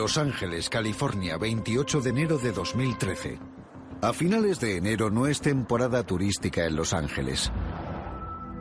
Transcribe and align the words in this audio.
Los 0.00 0.16
Ángeles, 0.16 0.70
California, 0.70 1.36
28 1.36 2.00
de 2.00 2.08
enero 2.08 2.38
de 2.38 2.52
2013. 2.52 3.38
A 4.00 4.14
finales 4.14 4.58
de 4.58 4.78
enero 4.78 5.10
no 5.10 5.26
es 5.26 5.42
temporada 5.42 6.02
turística 6.04 6.64
en 6.64 6.74
Los 6.74 6.94
Ángeles. 6.94 7.52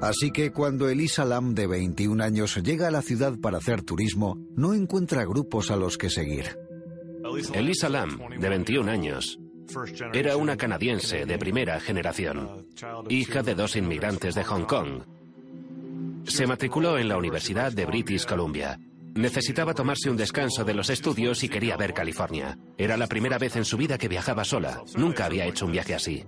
Así 0.02 0.32
que 0.32 0.52
cuando 0.52 0.90
Elisa 0.90 1.24
Lam, 1.24 1.56
de 1.56 1.66
21 1.66 2.22
años, 2.22 2.58
llega 2.58 2.90
a 2.90 2.92
la 2.92 3.02
ciudad 3.02 3.40
para 3.40 3.60
hacer 3.60 3.84
turismo, 3.84 4.38
no 4.58 4.74
encuentra 4.74 5.24
grupos 5.24 5.72
a 5.72 5.78
los 5.78 5.98
que 5.98 6.10
seguir. 6.10 6.60
Elisa 7.54 7.88
Lam, 7.88 8.20
de 8.38 8.50
21 8.50 8.92
años, 8.92 9.40
era 10.12 10.36
una 10.36 10.58
canadiense 10.58 11.26
de 11.26 11.38
primera 11.38 11.80
generación, 11.80 12.68
hija 13.08 13.44
de 13.44 13.56
dos 13.56 13.78
inmigrantes 13.78 14.36
de 14.36 14.44
Hong 14.44 14.66
Kong. 14.66 15.04
Se 16.26 16.46
matriculó 16.46 16.98
en 16.98 17.08
la 17.08 17.16
Universidad 17.16 17.72
de 17.72 17.86
British 17.86 18.26
Columbia. 18.26 18.78
Necesitaba 19.16 19.74
tomarse 19.74 20.10
un 20.10 20.18
descanso 20.18 20.64
de 20.64 20.74
los 20.74 20.90
estudios 20.90 21.44
y 21.44 21.50
quería 21.50 21.76
ver 21.78 21.94
California. 21.94 22.58
Era 22.78 22.96
la 22.96 23.08
primera 23.08 23.38
vez 23.38 23.56
en 23.56 23.66
su 23.66 23.78
vida 23.78 23.98
que 23.98 24.08
viajaba 24.08 24.44
sola. 24.44 24.82
Nunca 24.96 25.26
había 25.26 25.46
hecho 25.46 25.66
un 25.66 25.72
viaje 25.72 25.96
así. 25.96 26.26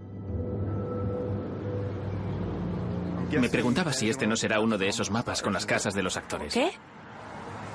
Me 3.31 3.49
preguntaba 3.49 3.93
si 3.93 4.09
este 4.09 4.27
no 4.27 4.35
será 4.35 4.59
uno 4.59 4.77
de 4.77 4.89
esos 4.89 5.09
mapas 5.09 5.41
con 5.41 5.53
las 5.53 5.65
casas 5.65 5.93
de 5.93 6.03
los 6.03 6.17
actores. 6.17 6.53
¿Qué? 6.53 6.71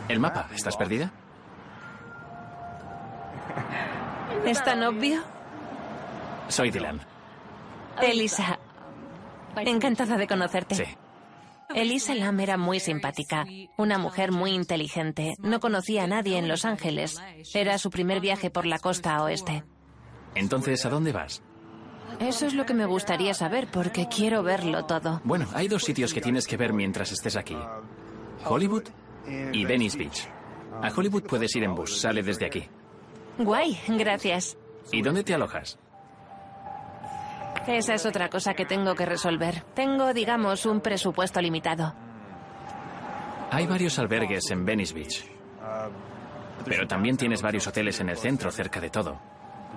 ¿El 0.08 0.20
mapa? 0.20 0.48
¿Estás 0.54 0.76
perdida? 0.76 1.12
¿Es 4.44 4.62
tan 4.62 4.82
obvio? 4.82 5.22
Soy 6.48 6.70
Dylan. 6.70 7.00
Elisa. 8.02 8.58
Encantada 9.56 10.16
de 10.18 10.26
conocerte. 10.26 10.74
Sí. 10.74 10.84
Elisa 11.74 12.14
Lam 12.14 12.40
era 12.40 12.56
muy 12.56 12.80
simpática, 12.80 13.44
una 13.76 13.98
mujer 13.98 14.32
muy 14.32 14.52
inteligente. 14.52 15.34
No 15.38 15.60
conocía 15.60 16.04
a 16.04 16.06
nadie 16.06 16.38
en 16.38 16.48
Los 16.48 16.64
Ángeles. 16.64 17.20
Era 17.54 17.78
su 17.78 17.90
primer 17.90 18.20
viaje 18.20 18.50
por 18.50 18.66
la 18.66 18.78
costa 18.78 19.22
oeste. 19.22 19.64
Entonces, 20.34 20.84
¿a 20.86 20.90
dónde 20.90 21.12
vas? 21.12 21.42
Eso 22.20 22.46
es 22.46 22.54
lo 22.54 22.64
que 22.66 22.74
me 22.74 22.86
gustaría 22.86 23.34
saber 23.34 23.68
porque 23.70 24.06
quiero 24.08 24.42
verlo 24.42 24.86
todo. 24.86 25.20
Bueno, 25.24 25.46
hay 25.54 25.68
dos 25.68 25.84
sitios 25.84 26.14
que 26.14 26.20
tienes 26.20 26.46
que 26.46 26.56
ver 26.56 26.72
mientras 26.72 27.12
estés 27.12 27.36
aquí. 27.36 27.56
Hollywood 28.44 28.84
y 29.52 29.64
Venice 29.64 29.98
Beach. 29.98 30.28
A 30.82 30.90
Hollywood 30.94 31.24
puedes 31.24 31.54
ir 31.56 31.64
en 31.64 31.74
bus, 31.74 32.00
sale 32.00 32.22
desde 32.22 32.46
aquí. 32.46 32.68
Guay, 33.38 33.78
gracias. 33.88 34.56
¿Y 34.92 35.02
dónde 35.02 35.24
te 35.24 35.34
alojas? 35.34 35.78
Esa 37.66 37.94
es 37.94 38.06
otra 38.06 38.28
cosa 38.28 38.54
que 38.54 38.64
tengo 38.64 38.94
que 38.94 39.04
resolver. 39.06 39.62
Tengo, 39.74 40.14
digamos, 40.14 40.66
un 40.66 40.80
presupuesto 40.80 41.40
limitado. 41.40 41.94
Hay 43.50 43.66
varios 43.66 43.98
albergues 43.98 44.50
en 44.50 44.64
Venice 44.64 44.94
Beach. 44.94 45.24
Pero 46.64 46.86
también 46.86 47.16
tienes 47.16 47.42
varios 47.42 47.66
hoteles 47.66 48.00
en 48.00 48.08
el 48.08 48.16
centro, 48.16 48.50
cerca 48.50 48.80
de 48.80 48.90
todo. 48.90 49.18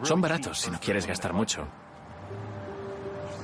Son 0.03 0.21
baratos 0.21 0.59
si 0.59 0.71
no 0.71 0.79
quieres 0.79 1.05
gastar 1.05 1.33
mucho. 1.33 1.67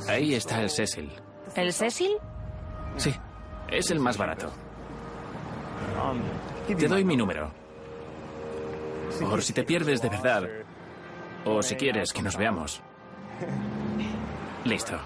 Ahí 0.08 0.36
está 0.36 0.62
el 0.62 0.70
Cecil. 0.70 1.12
¿El 1.56 1.74
Cecil? 1.74 2.12
Sí, 2.98 3.14
es 3.70 3.92
el 3.92 4.00
más 4.00 4.18
barato. 4.18 4.52
Te 6.68 6.88
doy 6.88 7.04
mi 7.04 7.18
número. 7.18 7.52
Por 9.20 9.42
si 9.42 9.54
te 9.54 9.64
pierdes 9.64 10.02
de 10.02 10.10
verdad. 10.10 10.44
O 11.46 11.62
si 11.62 11.76
quieres 11.76 12.12
que 12.12 12.22
nos 12.22 12.38
veamos. 12.38 12.82
Listo. 14.66 15.00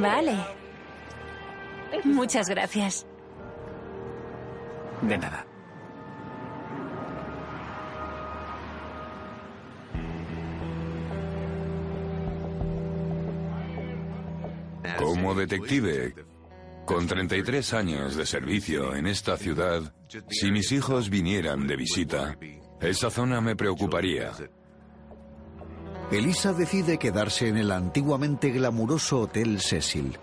Vale. 0.00 0.36
Muchas 2.04 2.48
gracias. 2.48 3.06
De 5.00 5.16
nada. 5.16 5.46
Como 14.98 15.34
detective, 15.34 16.14
con 16.84 17.06
33 17.06 17.74
años 17.74 18.16
de 18.16 18.26
servicio 18.26 18.94
en 18.94 19.06
esta 19.06 19.36
ciudad, 19.36 19.94
si 20.28 20.50
mis 20.50 20.72
hijos 20.72 21.10
vinieran 21.10 21.66
de 21.66 21.76
visita, 21.76 22.36
esa 22.80 23.10
zona 23.10 23.40
me 23.40 23.54
preocuparía. 23.54 24.32
Elisa 26.10 26.52
decide 26.52 26.98
quedarse 26.98 27.48
en 27.48 27.56
el 27.56 27.72
antiguamente 27.72 28.50
glamuroso 28.50 29.20
Hotel 29.20 29.60
Cecil, 29.60 30.18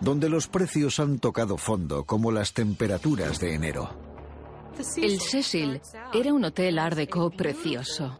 donde 0.00 0.28
los 0.28 0.46
precios 0.48 1.00
han 1.00 1.18
tocado 1.18 1.56
fondo 1.56 2.04
como 2.04 2.32
las 2.32 2.52
temperaturas 2.52 3.38
de 3.40 3.54
enero. 3.54 3.90
El 4.96 5.20
Cecil 5.20 5.80
era 6.12 6.32
un 6.32 6.44
hotel 6.44 6.78
art 6.78 6.96
déco 6.96 7.30
precioso. 7.30 8.18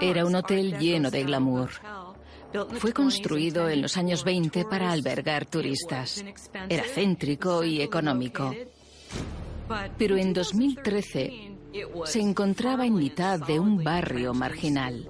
Era 0.00 0.24
un 0.24 0.34
hotel 0.34 0.78
lleno 0.78 1.10
de 1.10 1.24
glamour. 1.24 1.70
Fue 2.78 2.92
construido 2.92 3.68
en 3.68 3.82
los 3.82 3.96
años 3.96 4.24
20 4.24 4.64
para 4.64 4.90
albergar 4.90 5.46
turistas. 5.46 6.24
Era 6.68 6.84
céntrico 6.84 7.64
y 7.64 7.82
económico. 7.82 8.54
Pero 9.98 10.16
en 10.16 10.32
2013 10.32 11.56
se 12.04 12.20
encontraba 12.20 12.86
en 12.86 12.94
mitad 12.94 13.40
de 13.40 13.58
un 13.58 13.82
barrio 13.82 14.32
marginal. 14.32 15.06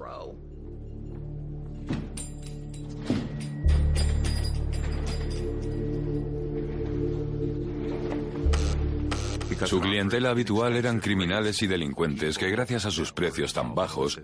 Su 9.65 9.79
clientela 9.79 10.29
habitual 10.29 10.75
eran 10.75 10.99
criminales 10.99 11.61
y 11.61 11.67
delincuentes 11.67 12.37
que 12.37 12.49
gracias 12.49 12.85
a 12.85 12.91
sus 12.91 13.11
precios 13.11 13.53
tan 13.53 13.73
bajos 13.75 14.21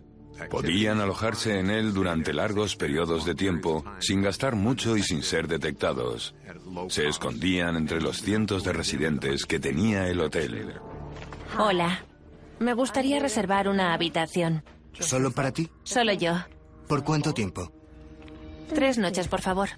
podían 0.50 1.00
alojarse 1.00 1.60
en 1.60 1.70
él 1.70 1.94
durante 1.94 2.34
largos 2.34 2.76
periodos 2.76 3.26
de 3.26 3.36
tiempo 3.36 3.84
sin 4.00 4.22
gastar 4.22 4.56
mucho 4.56 4.98
y 4.98 5.04
sin 5.04 5.24
ser 5.24 5.48
detectados. 5.48 6.36
Se 6.90 7.08
escondían 7.08 7.76
entre 7.76 8.02
los 8.02 8.22
cientos 8.22 8.64
de 8.64 8.74
residentes 8.74 9.46
que 9.46 9.60
tenía 9.60 10.08
el 10.08 10.20
hotel. 10.20 10.74
Hola. 11.58 12.06
Me 12.60 12.74
gustaría 12.74 13.20
reservar 13.20 13.68
una 13.68 13.94
habitación. 13.94 14.64
¿Solo 15.00 15.32
para 15.32 15.52
ti? 15.52 15.70
Solo 15.84 16.14
yo. 16.14 16.34
¿Por 16.88 17.04
cuánto 17.04 17.34
tiempo? 17.34 17.72
Tres 18.74 18.98
noches, 18.98 19.28
por 19.28 19.42
favor. 19.42 19.70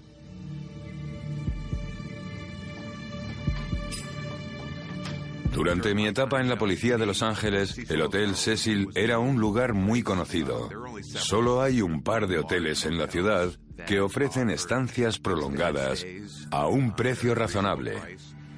Durante 5.56 5.96
mi 5.96 6.06
etapa 6.06 6.42
en 6.42 6.50
la 6.50 6.58
policía 6.58 6.98
de 6.98 7.06
Los 7.06 7.24
Ángeles, 7.24 7.78
el 7.90 8.02
Hotel 8.02 8.36
Cecil 8.36 8.90
era 8.94 9.20
un 9.20 9.40
lugar 9.40 9.74
muy 9.74 10.04
conocido. 10.04 10.70
Solo 11.02 11.62
hay 11.62 11.82
un 11.82 12.04
par 12.04 12.28
de 12.28 12.40
hoteles 12.40 12.86
en 12.86 12.98
la 12.98 13.08
ciudad 13.08 13.52
que 13.88 14.02
ofrecen 14.02 14.50
estancias 14.50 15.18
prolongadas 15.18 16.06
a 16.52 16.68
un 16.68 16.94
precio 16.94 17.36
razonable. 17.36 17.94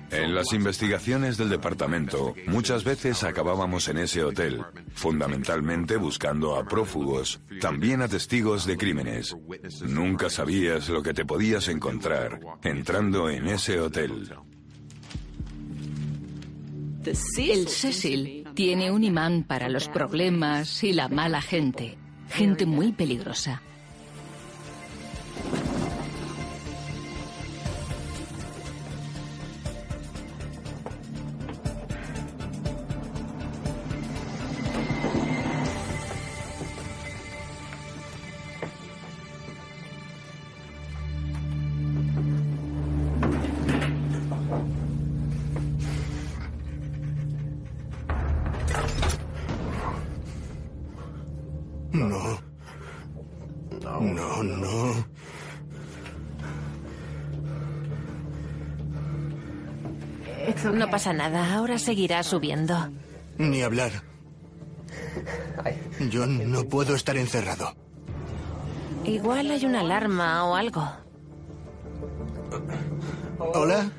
En 0.09 0.33
las 0.33 0.53
investigaciones 0.53 1.38
del 1.38 1.49
departamento, 1.49 2.33
muchas 2.47 2.83
veces 2.83 3.23
acabábamos 3.23 3.88
en 3.89 4.00
ese 4.00 4.23
hotel, 4.23 4.63
fundamentalmente 4.95 5.97
buscando 5.97 6.55
a 6.55 6.65
prófugos, 6.65 7.41
también 7.61 8.01
a 8.01 8.07
testigos 8.07 8.65
de 8.65 8.75
crímenes. 8.75 9.38
Nunca 9.83 10.31
sabías 10.31 10.89
lo 10.89 11.03
que 11.03 11.13
te 11.13 11.25
podías 11.25 11.67
encontrar 11.67 12.39
entrando 12.63 13.29
en 13.29 13.50
ese 13.50 13.79
hotel. 13.79 14.33
El 17.05 17.67
Cecil 17.67 18.45
tiene 18.53 18.91
un 18.91 19.03
imán 19.03 19.44
para 19.44 19.69
los 19.69 19.88
problemas 19.88 20.83
y 20.83 20.94
la 20.94 21.07
mala 21.07 21.41
gente. 21.41 21.97
Gente 22.29 22.65
muy 22.65 22.91
peligrosa. 22.91 23.61
Pasa 60.97 61.13
nada, 61.13 61.53
ahora 61.53 61.77
seguirá 61.77 62.23
subiendo. 62.23 62.73
Ni 63.38 63.61
hablar. 63.61 63.91
Yo 66.10 66.25
no 66.25 66.63
puedo 66.63 66.95
estar 66.95 67.15
encerrado. 67.17 67.75
Igual 69.05 69.51
hay 69.51 69.63
una 69.63 69.81
alarma 69.81 70.43
o 70.45 70.55
algo. 70.55 70.89
¿Hola? 73.38 73.91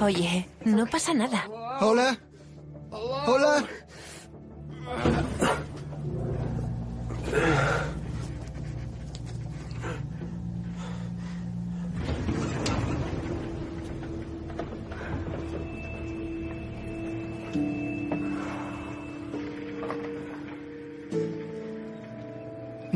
Oye, 0.00 0.48
no 0.64 0.86
pasa 0.86 1.12
nada. 1.14 1.48
¿Hola? 1.80 2.16
¿Hola? 2.92 3.64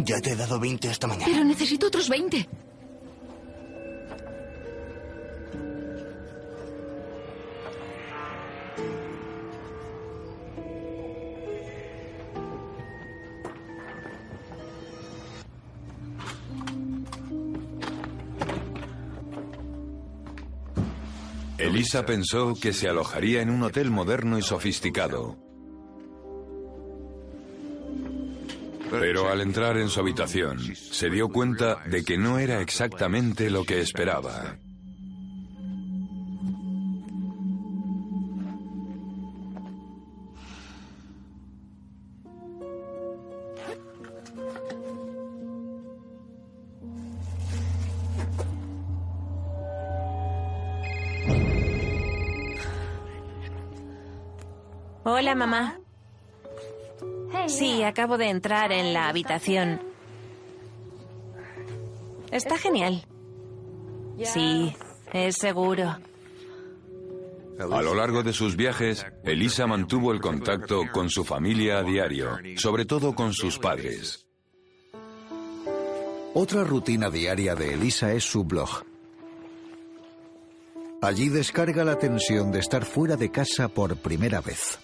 Ya 0.05 0.21
te 0.21 0.33
he 0.33 0.37
dado 0.37 0.61
20 0.61 0.89
esta 0.89 1.07
mañana. 1.07 1.27
Pero 1.27 1.45
necesito 1.45 1.87
otros 1.87 2.09
20. 2.11 2.47
Elisa 21.57 22.05
pensó 22.05 22.55
que 22.61 22.75
se 22.75 22.89
alojaría 22.89 23.41
en 23.41 23.49
un 23.49 23.63
hotel 23.63 23.91
moderno 23.91 24.39
y 24.39 24.43
sofisticado. 24.43 25.39
al 29.29 29.41
entrar 29.41 29.77
en 29.77 29.89
su 29.89 30.01
habitación 30.01 30.59
se 30.75 31.11
dio 31.11 31.29
cuenta 31.29 31.83
de 31.87 32.05
que 32.05 32.19
no 32.19 32.39
era 32.39 32.61
exactamente 32.61 33.51
lo 33.51 33.65
que 33.65 33.81
esperaba. 33.81 34.57
Hola, 55.07 55.35
mamá. 55.35 55.74
Acabo 57.85 58.19
de 58.19 58.29
entrar 58.29 58.73
en 58.73 58.93
la 58.93 59.09
habitación. 59.09 59.81
Está 62.31 62.59
genial. 62.59 63.05
Sí, 64.25 64.75
es 65.13 65.37
seguro. 65.37 65.97
A 67.59 67.83
lo 67.83 67.95
largo 67.95 68.23
de 68.23 68.33
sus 68.33 68.57
viajes, 68.57 69.07
Elisa 69.23 69.67
mantuvo 69.67 70.13
el 70.13 70.21
contacto 70.21 70.83
con 70.93 71.09
su 71.09 71.25
familia 71.25 71.79
a 71.79 71.83
diario, 71.83 72.39
sobre 72.57 72.85
todo 72.85 73.15
con 73.15 73.33
sus 73.33 73.59
padres. 73.59 74.27
Otra 76.35 76.65
rutina 76.65 77.11
diaria 77.11 77.55
de 77.55 77.75
Elisa 77.75 78.13
es 78.13 78.25
su 78.25 78.43
blog. 78.43 78.85
Allí 81.01 81.29
descarga 81.29 81.85
la 81.85 81.97
tensión 81.99 82.51
de 82.51 82.59
estar 82.59 82.85
fuera 82.85 83.17
de 83.17 83.31
casa 83.31 83.69
por 83.69 83.97
primera 83.97 84.41
vez. 84.41 84.81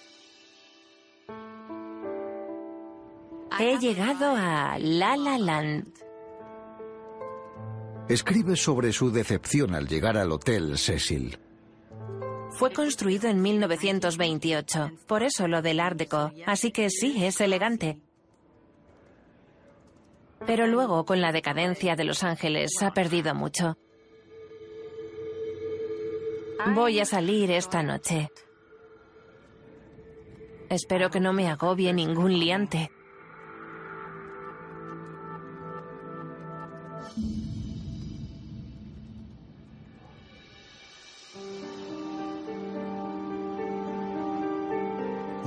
He 3.63 3.79
llegado 3.79 4.35
a 4.35 4.79
La 4.79 5.19
La 5.19 5.37
Land. 5.37 5.93
Escribe 8.09 8.57
sobre 8.57 8.91
su 8.91 9.11
decepción 9.11 9.75
al 9.75 9.87
llegar 9.87 10.17
al 10.17 10.33
Hotel 10.33 10.79
Cecil. 10.79 11.39
Fue 12.53 12.73
construido 12.73 13.29
en 13.29 13.43
1928, 13.43 14.93
por 15.07 15.23
eso 15.23 15.47
lo 15.47 15.61
del 15.61 15.79
Art 15.79 15.99
Deco. 15.99 16.33
Así 16.47 16.73
que 16.73 16.89
sí, 16.89 17.23
es 17.23 17.43
elegante. 17.43 17.99
Pero 20.47 20.67
luego, 20.67 21.05
con 21.05 21.21
la 21.21 21.31
decadencia 21.31 21.97
de 21.97 22.05
Los 22.05 22.25
Ángeles, 22.25 22.71
ha 22.81 22.95
perdido 22.95 23.35
mucho. 23.35 23.77
Voy 26.75 26.99
a 26.99 27.05
salir 27.05 27.51
esta 27.51 27.83
noche. 27.83 28.31
Espero 30.71 31.11
que 31.11 31.21
no 31.21 31.35
me 31.35 31.51
agobie 31.51 31.93
ningún 31.93 32.39
liante. 32.39 32.91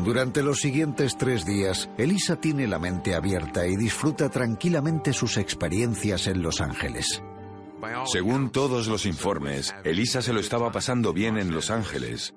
Durante 0.04 0.44
los 0.44 0.60
siguientes 0.60 1.18
tres 1.18 1.46
días, 1.46 1.90
Elisa 1.98 2.36
tiene 2.36 2.68
la 2.68 2.78
mente 2.78 3.16
abierta 3.16 3.66
y 3.66 3.78
disfruta 3.78 4.30
tranquilamente 4.30 5.14
sus 5.14 5.38
experiencias 5.38 6.28
en 6.28 6.42
Los 6.42 6.60
Ángeles. 6.60 7.24
Según 8.06 8.52
todos 8.52 8.88
los 8.88 9.06
informes, 9.06 9.74
Elisa 9.86 10.22
se 10.22 10.34
lo 10.34 10.42
estaba 10.42 10.72
pasando 10.72 11.14
bien 11.14 11.38
en 11.38 11.52
Los 11.52 11.72
Ángeles. 11.72 12.34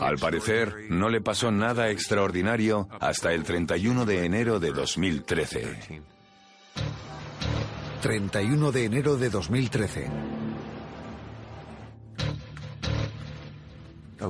Al 0.00 0.18
parecer, 0.18 0.72
no 0.88 1.08
le 1.08 1.20
pasó 1.20 1.50
nada 1.50 1.90
extraordinario 1.90 2.88
hasta 3.00 3.32
el 3.32 3.42
31 3.42 4.04
de 4.04 4.24
enero 4.24 4.60
de 4.60 4.70
2013. 4.70 6.02
31 8.02 8.72
de 8.72 8.84
enero 8.84 9.16
de 9.16 9.30
2013. 9.30 10.35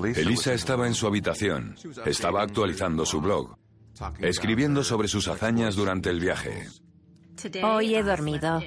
Elisa 0.04 0.52
estaba 0.52 0.86
en 0.86 0.94
su 0.94 1.06
habitación. 1.06 1.76
Estaba 2.04 2.42
actualizando 2.42 3.06
su 3.06 3.20
blog, 3.20 3.56
escribiendo 4.20 4.84
sobre 4.84 5.08
sus 5.08 5.28
hazañas 5.28 5.76
durante 5.76 6.10
el 6.10 6.20
viaje. 6.20 6.68
Hoy 7.62 7.94
he 7.94 8.02
dormido. 8.02 8.60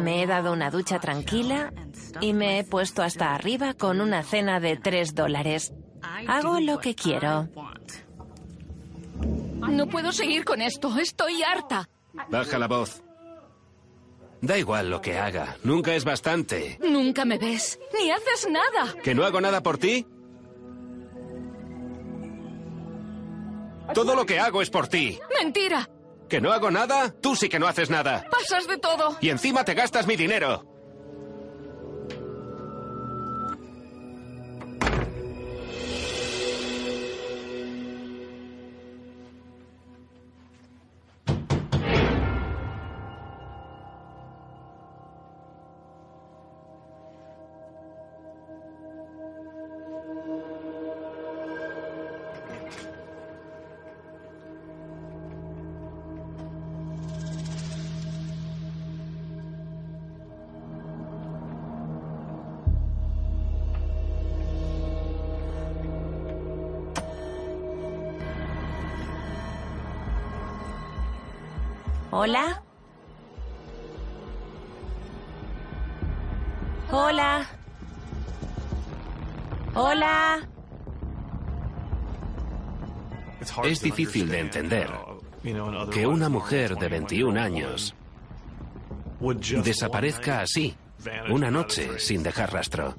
Me 0.00 0.22
he 0.22 0.26
dado 0.26 0.52
una 0.52 0.70
ducha 0.70 1.00
tranquila 1.00 1.72
y 2.20 2.32
me 2.32 2.58
he 2.60 2.64
puesto 2.64 3.02
hasta 3.02 3.34
arriba 3.34 3.74
con 3.74 4.00
una 4.00 4.22
cena 4.22 4.60
de 4.60 4.76
tres 4.76 5.14
dólares. 5.14 5.72
Hago 6.28 6.60
lo 6.60 6.78
que 6.78 6.94
quiero. 6.94 7.48
No 9.68 9.86
puedo 9.88 10.12
seguir 10.12 10.44
con 10.44 10.60
esto. 10.60 10.96
Estoy 10.98 11.42
harta. 11.42 11.88
Baja 12.30 12.58
la 12.58 12.68
voz. 12.68 13.02
Da 14.44 14.58
igual 14.58 14.90
lo 14.90 15.00
que 15.00 15.16
haga. 15.18 15.56
Nunca 15.62 15.94
es 15.94 16.04
bastante. 16.04 16.78
Nunca 16.82 17.24
me 17.24 17.38
ves. 17.38 17.78
Ni 17.98 18.10
haces 18.10 18.46
nada. 18.50 18.94
¿Que 19.02 19.14
no 19.14 19.24
hago 19.24 19.40
nada 19.40 19.62
por 19.62 19.78
ti? 19.78 20.06
Todo 23.94 24.14
lo 24.14 24.26
que 24.26 24.38
hago 24.38 24.60
es 24.60 24.68
por 24.68 24.86
ti. 24.88 25.18
Mentira. 25.42 25.88
¿Que 26.28 26.42
no 26.42 26.52
hago 26.52 26.70
nada? 26.70 27.14
Tú 27.22 27.36
sí 27.36 27.48
que 27.48 27.58
no 27.58 27.66
haces 27.66 27.88
nada. 27.88 28.26
Pasas 28.30 28.66
de 28.66 28.76
todo. 28.76 29.16
Y 29.22 29.30
encima 29.30 29.64
te 29.64 29.72
gastas 29.72 30.06
mi 30.06 30.16
dinero. 30.16 30.66
¿Hola? 72.24 72.62
Hola. 76.90 77.46
Hola. 79.74 80.48
Es 83.64 83.82
difícil 83.82 84.30
de 84.30 84.40
entender 84.40 84.88
que 85.92 86.06
una 86.06 86.30
mujer 86.30 86.76
de 86.76 86.88
21 86.88 87.38
años 87.38 87.94
desaparezca 89.62 90.40
así, 90.40 90.74
una 91.28 91.50
noche 91.50 91.98
sin 91.98 92.22
dejar 92.22 92.54
rastro. 92.54 92.94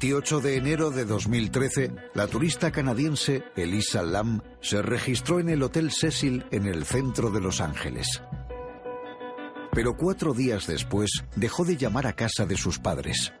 28 0.00 0.40
de 0.42 0.56
enero 0.56 0.90
de 0.92 1.04
2013, 1.04 1.90
la 2.14 2.28
turista 2.28 2.70
canadiense 2.70 3.42
Elisa 3.56 4.00
Lam 4.00 4.42
se 4.60 4.80
registró 4.80 5.40
en 5.40 5.48
el 5.48 5.60
Hotel 5.60 5.90
Cecil 5.90 6.46
en 6.52 6.66
el 6.66 6.84
centro 6.84 7.32
de 7.32 7.40
Los 7.40 7.60
Ángeles. 7.60 8.22
Pero 9.72 9.96
cuatro 9.96 10.34
días 10.34 10.68
después 10.68 11.10
dejó 11.34 11.64
de 11.64 11.76
llamar 11.76 12.06
a 12.06 12.12
casa 12.12 12.46
de 12.46 12.56
sus 12.56 12.78
padres. 12.78 13.32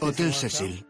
Hotel 0.00 0.32
Cecil. 0.32 0.86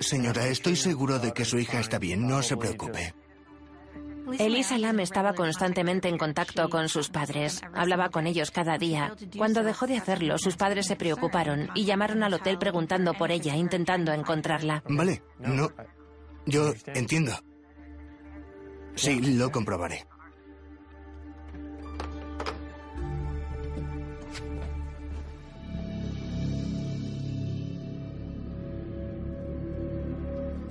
Señora, 0.00 0.46
estoy 0.46 0.76
seguro 0.76 1.18
de 1.18 1.34
que 1.34 1.44
su 1.44 1.58
hija 1.58 1.78
está 1.80 1.98
bien, 1.98 2.26
no 2.26 2.42
se 2.42 2.56
preocupe. 2.56 3.14
Elisa 4.38 4.78
Lam 4.78 5.00
estaba 5.00 5.34
constantemente 5.34 6.08
en 6.08 6.18
contacto 6.18 6.68
con 6.70 6.88
sus 6.88 7.08
padres. 7.08 7.60
Hablaba 7.74 8.08
con 8.08 8.26
ellos 8.26 8.50
cada 8.50 8.78
día. 8.78 9.14
Cuando 9.36 9.62
dejó 9.62 9.86
de 9.86 9.96
hacerlo, 9.96 10.38
sus 10.38 10.56
padres 10.56 10.86
se 10.86 10.96
preocuparon 10.96 11.68
y 11.74 11.84
llamaron 11.84 12.22
al 12.22 12.34
hotel 12.34 12.58
preguntando 12.58 13.14
por 13.14 13.30
ella, 13.30 13.56
intentando 13.56 14.12
encontrarla. 14.12 14.82
Vale, 14.88 15.22
no. 15.38 15.70
Yo 16.46 16.72
entiendo. 16.86 17.32
Sí, 18.94 19.20
lo 19.36 19.50
comprobaré. 19.50 20.06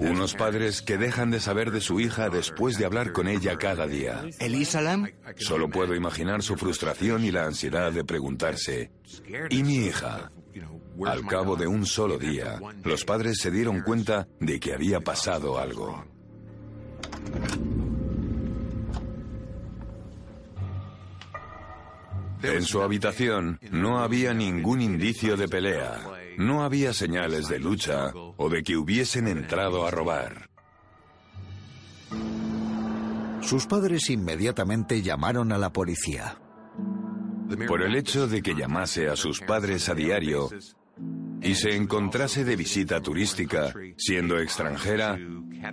Unos 0.04 0.34
padres 0.34 0.82
que 0.82 0.98
dejan 0.98 1.32
de 1.32 1.40
saber 1.40 1.72
de 1.72 1.82
su 1.82 2.00
hija 2.00 2.30
después 2.30 2.78
de 2.78 2.86
hablar 2.86 3.14
con 3.14 3.28
ella 3.28 3.58
cada 3.58 3.88
día. 3.88 4.24
¿Elisa 4.40 4.82
Lam? 4.82 5.10
Solo 5.38 5.70
puedo 5.70 5.96
imaginar 5.96 6.44
su 6.44 6.56
frustración 6.56 7.24
y 7.24 7.32
la 7.32 7.46
ansiedad 7.46 7.92
de 7.92 8.04
preguntarse, 8.04 8.92
¿y 9.50 9.64
mi 9.64 9.86
hija? 9.86 10.32
Al 11.06 11.26
cabo 11.26 11.56
de 11.56 11.68
un 11.68 11.86
solo 11.86 12.18
día, 12.18 12.60
los 12.84 13.04
padres 13.06 13.40
se 13.40 13.50
dieron 13.50 13.82
cuenta 13.82 14.28
de 14.40 14.60
que 14.60 14.74
había 14.74 15.00
pasado 15.00 15.58
algo. 15.58 16.06
En 22.44 22.64
su 22.64 22.82
habitación 22.82 23.58
no 23.72 24.00
había 24.00 24.34
ningún 24.34 24.82
indicio 24.82 25.38
de 25.38 25.48
pelea, 25.48 26.02
no 26.38 26.64
había 26.64 26.94
señales 26.94 27.48
de 27.48 27.60
lucha 27.60 28.12
o 28.14 28.50
de 28.50 28.64
que 28.64 28.78
hubiesen 28.78 29.28
entrado 29.28 29.86
a 29.86 29.92
robar. 29.92 30.50
Sus 33.42 33.66
padres 33.66 34.10
inmediatamente 34.10 35.02
llamaron 35.02 35.52
a 35.52 35.58
la 35.58 35.72
policía. 35.72 36.38
Por 37.68 37.82
el 37.84 37.96
hecho 37.96 38.28
de 38.28 38.42
que 38.42 38.56
llamase 38.56 39.10
a 39.10 39.16
sus 39.16 39.42
padres 39.42 39.90
a 39.90 39.94
diario 39.94 40.50
y 41.42 41.56
se 41.56 41.76
encontrase 41.76 42.46
de 42.46 42.56
visita 42.56 43.02
turística, 43.02 43.74
siendo 43.98 44.40
extranjera, 44.40 45.20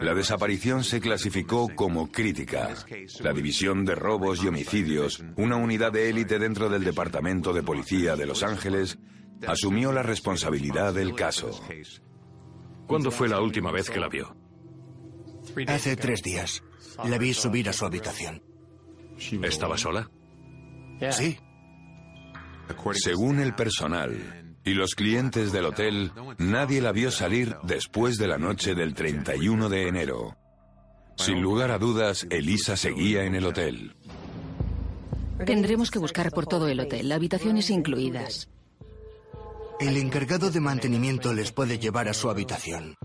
la 0.00 0.14
desaparición 0.14 0.85
se 0.85 1.00
clasificó 1.00 1.69
como 1.75 2.11
crítica. 2.11 2.75
La 3.21 3.33
División 3.33 3.85
de 3.85 3.95
Robos 3.95 4.43
y 4.43 4.49
Homicidios, 4.49 5.23
una 5.37 5.57
unidad 5.57 5.93
de 5.93 6.11
élite 6.11 6.38
dentro 6.38 6.69
del 6.69 6.85
Departamento 6.85 7.52
de 7.52 7.62
Policía 7.62 8.17
de 8.17 8.26
Los 8.26 8.43
Ángeles, 8.43 8.99
asumió 9.47 9.93
la 9.93 10.03
responsabilidad 10.03 10.95
del 10.95 11.15
caso. 11.15 11.51
¿Cuándo 12.87 13.11
fue 13.11 13.29
la 13.29 13.41
última 13.41 13.71
vez 13.71 13.91
que 13.91 14.01
la 14.01 14.09
vio? 14.09 14.37
Hace 15.67 15.97
tres 15.97 16.23
días. 16.23 16.63
La 17.05 17.19
vi 17.19 17.35
subir 17.35 17.69
a 17.69 17.73
su 17.73 17.87
habitación. 17.87 18.43
¿Estaba 19.43 19.77
sola? 19.77 20.11
Sí. 21.11 21.39
Según 22.95 23.41
el 23.41 23.55
personal 23.55 24.57
y 24.65 24.75
los 24.75 24.95
clientes 24.95 25.53
del 25.53 25.67
hotel, 25.67 26.13
nadie 26.39 26.81
la 26.81 26.93
vio 26.93 27.11
salir 27.11 27.57
después 27.63 28.19
de 28.19 28.29
la 28.29 28.39
noche 28.39 28.75
del 28.75 28.95
31 28.95 29.69
de 29.69 29.89
enero. 29.89 30.37
Sin 31.17 31.43
lugar 31.43 31.71
a 31.71 31.79
dudas, 31.79 32.27
Elisa 32.31 32.77
seguía 32.77 33.25
en 33.25 33.35
el 33.35 33.47
hotel. 33.47 33.95
Tendremos 35.45 35.91
que 35.91 35.99
buscar 35.99 36.31
por 36.31 36.47
todo 36.47 36.69
el 36.69 36.81
hotel, 36.81 37.11
habitaciones 37.13 37.71
incluidas. 37.71 38.49
El 39.81 39.97
encargado 39.97 40.51
de 40.51 40.61
mantenimiento 40.61 41.33
les 41.33 41.53
puede 41.53 41.79
llevar 41.79 42.07
a 42.07 42.13
su 42.13 42.29
habitación. 42.29 42.97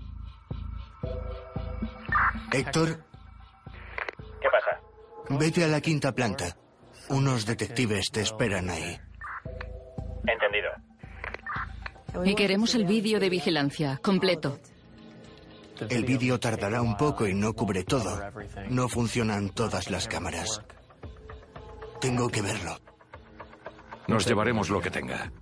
Héctor. 2.52 3.02
¿Qué 4.42 4.48
pasa? 4.50 5.38
Vete 5.38 5.64
a 5.64 5.68
la 5.68 5.80
quinta 5.80 6.12
planta. 6.12 6.54
Unos 7.08 7.46
detectives 7.46 8.10
te 8.12 8.20
esperan 8.20 8.68
ahí. 8.68 9.00
Entendido. 10.26 10.70
Y 12.24 12.34
queremos 12.34 12.74
el 12.74 12.84
vídeo 12.84 13.20
de 13.20 13.30
vigilancia, 13.30 13.98
completo. 14.02 14.58
El 15.88 16.04
vídeo 16.04 16.38
tardará 16.38 16.82
un 16.82 16.98
poco 16.98 17.26
y 17.26 17.32
no 17.32 17.54
cubre 17.54 17.84
todo. 17.84 18.22
No 18.68 18.88
funcionan 18.88 19.48
todas 19.48 19.90
las 19.90 20.08
cámaras. 20.08 20.60
Tengo 22.02 22.28
que 22.28 22.42
verlo. 22.42 22.76
Nos 24.08 24.26
llevaremos 24.26 24.68
lo 24.68 24.80
que 24.80 24.90
tenga. 24.90 25.32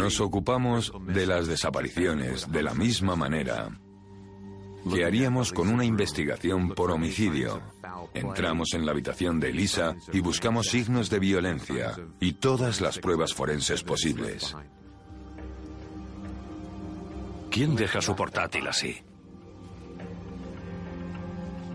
Nos 0.00 0.18
ocupamos 0.18 0.94
de 1.08 1.26
las 1.26 1.46
desapariciones 1.46 2.50
de 2.50 2.62
la 2.62 2.72
misma 2.72 3.16
manera 3.16 3.68
que 4.90 5.04
haríamos 5.04 5.52
con 5.52 5.68
una 5.68 5.84
investigación 5.84 6.70
por 6.70 6.90
homicidio. 6.90 7.60
Entramos 8.14 8.72
en 8.72 8.86
la 8.86 8.92
habitación 8.92 9.38
de 9.38 9.50
Elisa 9.50 9.94
y 10.10 10.20
buscamos 10.20 10.68
signos 10.68 11.10
de 11.10 11.18
violencia 11.18 11.98
y 12.18 12.32
todas 12.32 12.80
las 12.80 12.98
pruebas 12.98 13.34
forenses 13.34 13.82
posibles. 13.82 14.56
¿Quién 17.50 17.76
deja 17.76 18.00
su 18.00 18.16
portátil 18.16 18.68
así? 18.68 18.96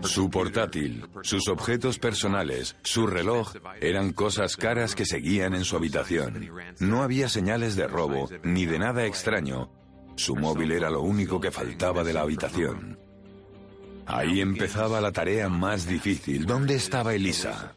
Su 0.02 0.30
portátil, 0.30 1.04
sus 1.22 1.48
objetos 1.48 1.98
personales, 1.98 2.76
su 2.82 3.06
reloj 3.06 3.54
eran 3.80 4.12
cosas 4.12 4.56
caras 4.56 4.94
que 4.94 5.04
seguían 5.04 5.54
en 5.54 5.64
su 5.64 5.76
habitación. 5.76 6.50
No 6.78 7.02
había 7.02 7.28
señales 7.28 7.76
de 7.76 7.86
robo 7.86 8.28
ni 8.42 8.66
de 8.66 8.78
nada 8.78 9.04
extraño. 9.06 9.70
Su 10.16 10.36
móvil 10.36 10.72
era 10.72 10.90
lo 10.90 11.02
único 11.02 11.40
que 11.40 11.50
faltaba 11.50 12.04
de 12.04 12.12
la 12.12 12.22
habitación. 12.22 12.98
Ahí 14.06 14.40
empezaba 14.40 15.00
la 15.00 15.12
tarea 15.12 15.48
más 15.48 15.86
difícil. 15.86 16.46
¿Dónde 16.46 16.76
estaba 16.76 17.14
Elisa? 17.14 17.74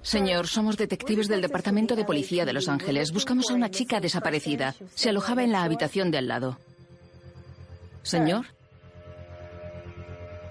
Señor, 0.00 0.46
somos 0.46 0.78
detectives 0.78 1.28
del 1.28 1.42
Departamento 1.42 1.94
de 1.94 2.04
Policía 2.06 2.46
de 2.46 2.54
Los 2.54 2.68
Ángeles. 2.68 3.12
Buscamos 3.12 3.50
a 3.50 3.54
una 3.54 3.70
chica 3.70 4.00
desaparecida. 4.00 4.74
Se 4.94 5.10
alojaba 5.10 5.44
en 5.44 5.52
la 5.52 5.64
habitación 5.64 6.10
de 6.10 6.18
al 6.18 6.28
lado. 6.28 6.58
Señor. 8.02 8.46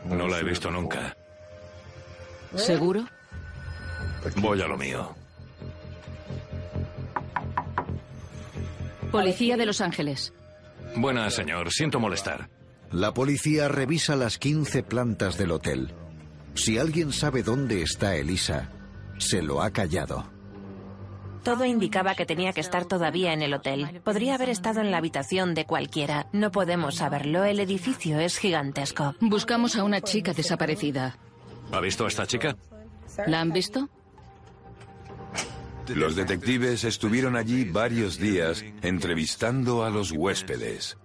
No 0.09 0.27
la 0.27 0.39
he 0.39 0.43
visto 0.43 0.71
nunca. 0.71 1.15
¿Seguro? 2.55 3.05
Voy 4.37 4.61
a 4.61 4.67
lo 4.67 4.77
mío. 4.77 5.15
Policía 9.11 9.57
de 9.57 9.65
Los 9.65 9.81
Ángeles. 9.81 10.33
Buenas, 10.95 11.33
señor. 11.33 11.71
Siento 11.71 11.99
molestar. 11.99 12.49
La 12.91 13.13
policía 13.13 13.67
revisa 13.67 14.15
las 14.15 14.37
15 14.37 14.83
plantas 14.83 15.37
del 15.37 15.51
hotel. 15.51 15.93
Si 16.55 16.77
alguien 16.77 17.11
sabe 17.11 17.43
dónde 17.43 17.81
está 17.81 18.15
Elisa, 18.15 18.69
se 19.17 19.41
lo 19.41 19.61
ha 19.61 19.71
callado. 19.71 20.36
Todo 21.47 21.63
indicaba 21.63 22.13
que 22.13 22.25
tenía 22.25 22.51
que 22.51 22.59
estar 22.59 22.83
todavía 22.83 23.31
en 23.31 23.41
el 23.41 23.53
hotel. 23.53 24.01
Podría 24.03 24.35
haber 24.35 24.49
estado 24.49 24.81
en 24.81 24.91
la 24.91 24.97
habitación 24.97 25.53
de 25.53 25.63
cualquiera. 25.63 26.27
No 26.33 26.51
podemos 26.51 26.95
saberlo. 26.95 27.45
El 27.45 27.61
edificio 27.61 28.19
es 28.19 28.37
gigantesco. 28.37 29.15
Buscamos 29.21 29.77
a 29.77 29.85
una 29.85 30.01
chica 30.01 30.33
desaparecida. 30.33 31.17
¿Ha 31.71 31.79
visto 31.79 32.03
a 32.03 32.09
esta 32.09 32.27
chica? 32.27 32.57
¿La 33.27 33.39
han 33.39 33.53
visto? 33.53 33.87
Los 35.87 36.17
detectives 36.17 36.83
estuvieron 36.83 37.37
allí 37.37 37.63
varios 37.63 38.19
días 38.19 38.65
entrevistando 38.81 39.85
a 39.85 39.89
los 39.89 40.11
huéspedes, 40.11 40.97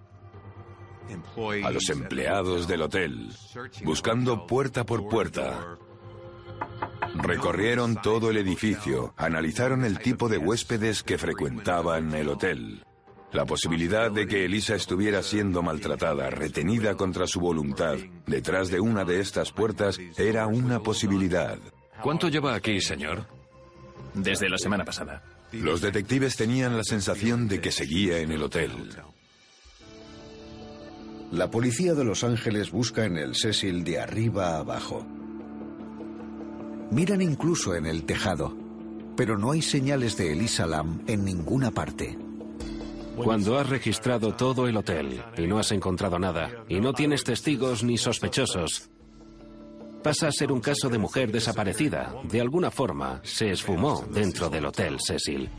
a 1.63 1.71
los 1.71 1.89
empleados 1.89 2.67
del 2.67 2.81
hotel, 2.81 3.29
buscando 3.85 4.45
puerta 4.45 4.85
por 4.85 5.07
puerta. 5.07 5.77
Recorrieron 7.15 8.01
todo 8.01 8.31
el 8.31 8.37
edificio, 8.37 9.13
analizaron 9.17 9.85
el 9.85 9.99
tipo 9.99 10.29
de 10.29 10.37
huéspedes 10.37 11.03
que 11.03 11.17
frecuentaban 11.17 12.13
el 12.13 12.29
hotel. 12.29 12.83
La 13.31 13.45
posibilidad 13.45 14.11
de 14.11 14.27
que 14.27 14.45
Elisa 14.45 14.75
estuviera 14.75 15.23
siendo 15.23 15.61
maltratada, 15.63 16.29
retenida 16.29 16.95
contra 16.95 17.25
su 17.25 17.39
voluntad, 17.39 17.97
detrás 18.27 18.69
de 18.69 18.79
una 18.79 19.05
de 19.05 19.19
estas 19.19 19.51
puertas, 19.51 19.99
era 20.17 20.47
una 20.47 20.79
posibilidad. 20.79 21.57
¿Cuánto 22.01 22.29
lleva 22.29 22.53
aquí, 22.55 22.79
señor? 22.81 23.25
Desde 24.13 24.49
la 24.49 24.57
semana 24.57 24.83
pasada. 24.83 25.23
Los 25.51 25.81
detectives 25.81 26.35
tenían 26.35 26.75
la 26.75 26.83
sensación 26.83 27.47
de 27.47 27.61
que 27.61 27.71
seguía 27.71 28.19
en 28.19 28.31
el 28.31 28.43
hotel. 28.43 28.71
La 31.31 31.49
policía 31.49 31.93
de 31.93 32.03
Los 32.03 32.23
Ángeles 32.23 32.71
busca 32.71 33.05
en 33.05 33.17
el 33.17 33.35
Cecil 33.35 33.83
de 33.83 33.99
arriba 33.99 34.49
a 34.49 34.59
abajo. 34.59 35.05
Miran 36.91 37.21
incluso 37.21 37.75
en 37.75 37.85
el 37.85 38.03
tejado, 38.03 38.55
pero 39.15 39.37
no 39.37 39.51
hay 39.51 39.61
señales 39.61 40.17
de 40.17 40.31
Elisa 40.31 40.65
Lam 40.65 41.01
en 41.07 41.25
ninguna 41.25 41.71
parte. 41.71 42.17
Cuando 43.15 43.59
has 43.59 43.69
registrado 43.69 44.33
todo 44.33 44.67
el 44.67 44.75
hotel 44.75 45.21
y 45.37 45.45
no 45.47 45.59
has 45.59 45.71
encontrado 45.71 46.17
nada, 46.17 46.49
y 46.67 46.79
no 46.79 46.93
tienes 46.93 47.23
testigos 47.23 47.83
ni 47.83 47.97
sospechosos, 47.97 48.89
pasa 50.03 50.27
a 50.27 50.31
ser 50.31 50.51
un 50.51 50.59
caso 50.59 50.89
de 50.89 50.97
mujer 50.97 51.31
desaparecida. 51.31 52.13
De 52.23 52.41
alguna 52.41 52.71
forma, 52.71 53.21
se 53.23 53.51
esfumó 53.51 54.03
dentro 54.11 54.49
del 54.49 54.65
hotel 54.65 54.97
Cecil. 54.99 55.49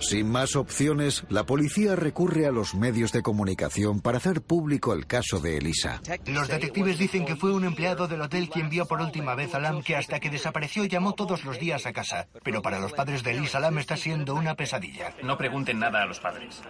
Sin 0.00 0.30
más 0.30 0.56
opciones, 0.56 1.24
la 1.28 1.44
policía 1.46 1.96
recurre 1.96 2.46
a 2.46 2.52
los 2.52 2.74
medios 2.74 3.12
de 3.12 3.22
comunicación 3.22 4.00
para 4.00 4.18
hacer 4.18 4.42
público 4.42 4.92
el 4.92 5.06
caso 5.06 5.40
de 5.40 5.58
Elisa. 5.58 6.00
Los 6.26 6.48
detectives 6.48 6.98
dicen 6.98 7.24
que 7.24 7.36
fue 7.36 7.52
un 7.52 7.64
empleado 7.64 8.06
del 8.06 8.20
hotel 8.20 8.50
quien 8.50 8.68
vio 8.68 8.86
por 8.86 9.00
última 9.00 9.34
vez 9.34 9.54
a 9.54 9.60
Lam 9.60 9.82
que 9.82 9.96
hasta 9.96 10.20
que 10.20 10.30
desapareció 10.30 10.84
llamó 10.84 11.14
todos 11.14 11.44
los 11.44 11.58
días 11.58 11.86
a 11.86 11.92
casa. 11.92 12.28
Pero 12.42 12.60
para 12.60 12.80
los 12.80 12.92
padres 12.92 13.22
de 13.22 13.32
Elisa 13.32 13.60
Lam 13.60 13.78
está 13.78 13.96
siendo 13.96 14.34
una 14.34 14.54
pesadilla. 14.54 15.14
No 15.22 15.38
pregunten 15.38 15.78
nada 15.78 16.02
a 16.02 16.06
los 16.06 16.20
padres. 16.20 16.60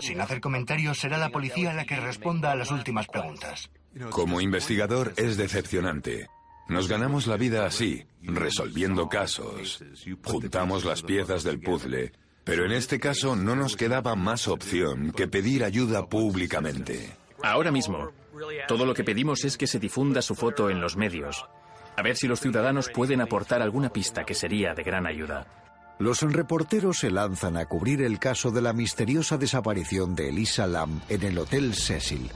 Sin 0.00 0.20
hacer 0.20 0.40
comentarios, 0.40 0.98
será 0.98 1.18
la 1.18 1.30
policía 1.30 1.72
la 1.72 1.84
que 1.84 1.96
responda 1.96 2.52
a 2.52 2.56
las 2.56 2.70
últimas 2.70 3.06
preguntas. 3.06 3.70
Como 4.10 4.40
investigador 4.40 5.12
es 5.16 5.36
decepcionante. 5.36 6.28
Nos 6.68 6.88
ganamos 6.88 7.26
la 7.26 7.36
vida 7.36 7.66
así, 7.66 8.06
resolviendo 8.22 9.08
casos. 9.08 9.84
Juntamos 10.24 10.84
las 10.84 11.02
piezas 11.02 11.42
del 11.42 11.60
puzzle, 11.60 12.12
pero 12.44 12.64
en 12.66 12.72
este 12.72 12.98
caso 12.98 13.36
no 13.36 13.54
nos 13.56 13.76
quedaba 13.76 14.14
más 14.14 14.48
opción 14.48 15.12
que 15.12 15.28
pedir 15.28 15.64
ayuda 15.64 16.06
públicamente. 16.06 17.16
Ahora 17.42 17.70
mismo, 17.70 18.10
todo 18.68 18.86
lo 18.86 18.94
que 18.94 19.04
pedimos 19.04 19.44
es 19.44 19.56
que 19.56 19.66
se 19.66 19.78
difunda 19.78 20.22
su 20.22 20.34
foto 20.34 20.70
en 20.70 20.80
los 20.80 20.96
medios 20.96 21.44
A 21.96 22.02
ver 22.02 22.16
si 22.16 22.26
los 22.26 22.40
ciudadanos 22.40 22.88
pueden 22.88 23.20
aportar 23.20 23.62
alguna 23.62 23.90
pista 23.90 24.24
que 24.24 24.34
sería 24.34 24.74
de 24.74 24.82
gran 24.82 25.06
ayuda. 25.06 25.46
Los 25.98 26.22
reporteros 26.22 26.98
se 26.98 27.10
lanzan 27.10 27.56
a 27.56 27.66
cubrir 27.66 28.02
el 28.02 28.18
caso 28.18 28.50
de 28.50 28.62
la 28.62 28.72
misteriosa 28.72 29.36
desaparición 29.36 30.16
de 30.16 30.30
Elisa 30.30 30.66
Lam 30.66 31.00
en 31.08 31.22
el 31.22 31.38
Hotel 31.38 31.74
Cecil. 31.74 32.30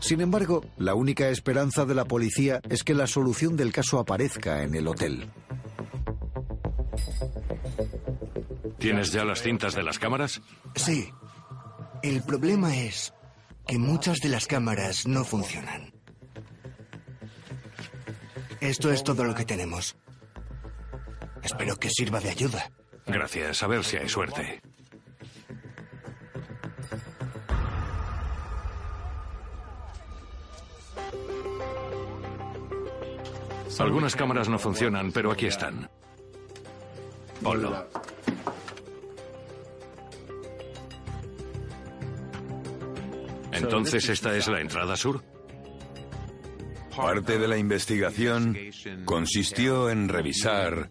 Sin 0.00 0.20
embargo, 0.20 0.64
la 0.76 0.94
única 0.94 1.28
esperanza 1.28 1.86
de 1.86 1.94
la 1.94 2.04
policía 2.04 2.60
es 2.68 2.82
que 2.82 2.94
la 2.94 3.06
solución 3.06 3.56
del 3.56 3.72
caso 3.72 3.98
aparezca 3.98 4.62
en 4.62 4.74
el 4.74 4.88
hotel. 4.88 5.30
¿Tienes 8.78 9.12
ya 9.12 9.24
las 9.24 9.42
cintas 9.42 9.74
de 9.74 9.82
las 9.82 9.98
cámaras? 9.98 10.40
Sí. 10.74 11.12
El 12.02 12.22
problema 12.22 12.76
es 12.76 13.12
que 13.66 13.78
muchas 13.78 14.18
de 14.18 14.28
las 14.28 14.46
cámaras 14.46 15.06
no 15.06 15.24
funcionan. 15.24 15.92
Esto 18.60 18.90
es 18.90 19.02
todo 19.02 19.24
lo 19.24 19.34
que 19.34 19.44
tenemos. 19.44 19.96
Espero 21.42 21.76
que 21.76 21.90
sirva 21.90 22.20
de 22.20 22.30
ayuda. 22.30 22.70
Gracias, 23.06 23.62
a 23.62 23.66
ver 23.66 23.84
si 23.84 23.96
hay 23.96 24.08
suerte. 24.08 24.60
Algunas 33.86 34.16
cámaras 34.16 34.48
no 34.48 34.58
funcionan, 34.58 35.12
pero 35.12 35.30
aquí 35.30 35.46
están. 35.46 35.88
Ponlo. 37.42 37.86
Entonces, 43.56 44.08
¿esta 44.08 44.36
es 44.36 44.48
la 44.48 44.60
entrada 44.60 44.96
sur? 44.96 45.22
Parte 46.96 47.38
de 47.38 47.48
la 47.48 47.58
investigación 47.58 48.56
consistió 49.04 49.90
en 49.90 50.08
revisar 50.08 50.90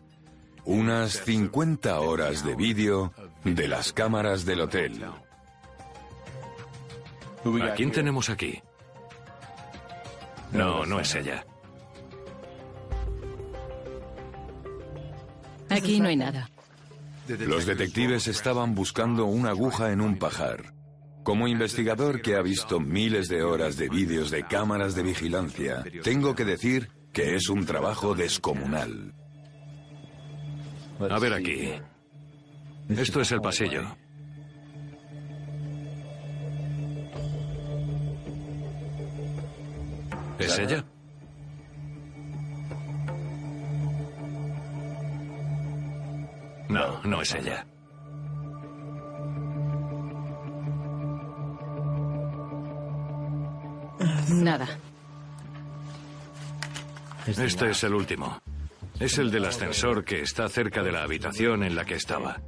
unas 0.65 1.23
50 1.23 1.99
horas 1.99 2.45
de 2.45 2.55
vídeo 2.55 3.13
de 3.43 3.67
las 3.67 3.93
cámaras 3.93 4.45
del 4.45 4.61
hotel. 4.61 5.03
¿A 7.61 7.73
quién 7.73 7.91
tenemos 7.91 8.29
aquí? 8.29 8.61
No, 10.51 10.85
no 10.85 10.99
es 10.99 11.15
ella. 11.15 11.45
Aquí 15.69 15.99
no 15.99 16.09
hay 16.09 16.15
nada. 16.15 16.49
Los 17.27 17.65
detectives 17.65 18.27
estaban 18.27 18.75
buscando 18.75 19.25
una 19.25 19.49
aguja 19.49 19.91
en 19.91 20.01
un 20.01 20.17
pajar. 20.17 20.74
Como 21.25 21.47
investigador 21.47 22.21
que 22.21 22.35
ha 22.35 22.41
visto 22.43 22.79
miles 22.79 23.27
de 23.29 23.41
horas 23.41 23.77
de 23.77 23.89
vídeos 23.89 24.29
de 24.29 24.43
cámaras 24.43 24.93
de 24.93 25.01
vigilancia, 25.01 25.83
tengo 26.03 26.35
que 26.35 26.45
decir 26.45 26.91
que 27.11 27.33
es 27.33 27.49
un 27.49 27.65
trabajo 27.65 28.13
descomunal. 28.13 29.11
A 30.99 31.17
ver 31.17 31.33
aquí. 31.33 31.71
Esto 32.89 33.21
es 33.21 33.31
el 33.31 33.41
pasillo. 33.41 33.81
¿Es 40.37 40.59
ella? 40.59 40.85
No, 46.69 47.01
no 47.03 47.21
es 47.23 47.33
ella. 47.33 47.65
Nada. 54.29 54.67
Este 57.27 57.69
es 57.69 57.83
el 57.83 57.93
último. 57.93 58.39
Es 58.99 59.17
el 59.17 59.31
del 59.31 59.45
ascensor 59.45 60.03
que 60.05 60.21
está 60.21 60.47
cerca 60.47 60.83
de 60.83 60.91
la 60.91 61.03
habitación 61.03 61.63
en 61.63 61.75
la 61.75 61.85
que 61.85 61.95
estaba. 61.95 62.41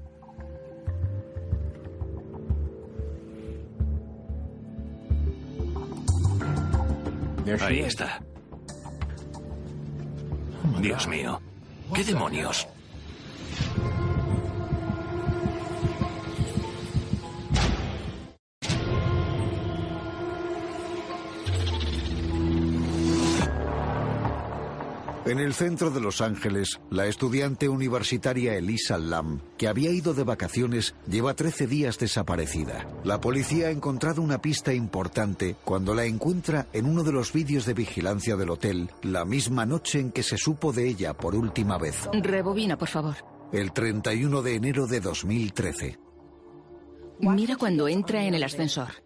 Ahí 7.61 7.79
está. 7.79 8.21
Dios 10.81 11.07
mío. 11.07 11.41
¿Qué 11.93 12.03
demonios? 12.03 12.67
En 25.27 25.39
el 25.39 25.53
centro 25.53 25.91
de 25.91 25.99
Los 25.99 26.21
Ángeles, 26.21 26.79
la 26.89 27.05
estudiante 27.05 27.67
universitaria 27.67 28.55
Elisa 28.55 28.97
Lam, 28.97 29.41
que 29.57 29.67
había 29.67 29.91
ido 29.91 30.13
de 30.13 30.23
vacaciones, 30.23 30.95
lleva 31.05 31.33
13 31.33 31.67
días 31.67 31.99
desaparecida. 31.99 32.87
La 33.03 33.19
policía 33.19 33.67
ha 33.67 33.71
encontrado 33.71 34.21
una 34.21 34.41
pista 34.41 34.73
importante 34.73 35.57
cuando 35.65 35.93
la 35.93 36.05
encuentra 36.05 36.67
en 36.71 36.85
uno 36.85 37.03
de 37.03 37.11
los 37.11 37.33
vídeos 37.33 37.65
de 37.65 37.73
vigilancia 37.73 38.37
del 38.37 38.51
hotel, 38.51 38.89
la 39.01 39.25
misma 39.25 39.65
noche 39.65 39.99
en 39.99 40.13
que 40.13 40.23
se 40.23 40.37
supo 40.37 40.71
de 40.71 40.87
ella 40.87 41.13
por 41.13 41.35
última 41.35 41.77
vez. 41.77 42.07
Rebobina, 42.13 42.77
por 42.77 42.87
favor. 42.87 43.15
El 43.51 43.73
31 43.73 44.41
de 44.41 44.55
enero 44.55 44.87
de 44.87 45.01
2013. 45.01 45.99
Mira 47.19 47.57
cuando 47.57 47.89
entra 47.89 48.23
en 48.23 48.33
el 48.33 48.43
ascensor. 48.43 49.03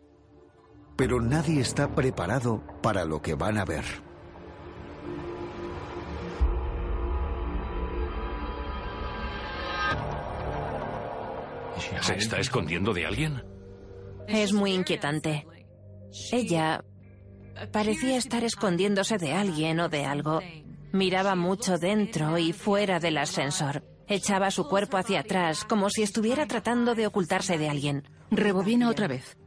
Pero 0.96 1.20
nadie 1.20 1.62
está 1.62 1.96
preparado 1.96 2.62
para 2.84 3.06
lo 3.06 3.24
que 3.24 3.34
van 3.34 3.58
a 3.58 3.66
ver. 3.66 4.11
¿Se 12.02 12.16
está 12.16 12.40
escondiendo 12.40 12.94
de 12.94 13.06
alguien? 13.06 13.44
Es 14.28 14.54
muy 14.54 14.74
inquietante. 14.74 15.46
Ella 16.32 16.84
parecía 17.72 18.18
estar 18.18 18.44
escondiéndose 18.44 19.18
de 19.18 19.34
alguien 19.34 19.80
o 19.80 19.90
de 19.90 20.06
algo. 20.06 20.40
Miraba 20.92 21.36
mucho 21.36 21.78
dentro 21.78 22.38
y 22.38 22.54
fuera 22.54 23.00
del 23.00 23.18
ascensor. 23.18 23.84
Echaba 24.08 24.52
su 24.52 24.68
cuerpo 24.68 24.98
hacia 24.98 25.22
atrás 25.22 25.64
como 25.64 25.90
si 25.90 26.04
estuviera 26.04 26.46
tratando 26.46 26.96
de 26.96 27.08
ocultarse 27.08 27.58
de 27.58 27.70
alguien. 27.70 28.04
Rebobina 28.30 28.90
otra 28.90 29.08
vez. 29.08 29.38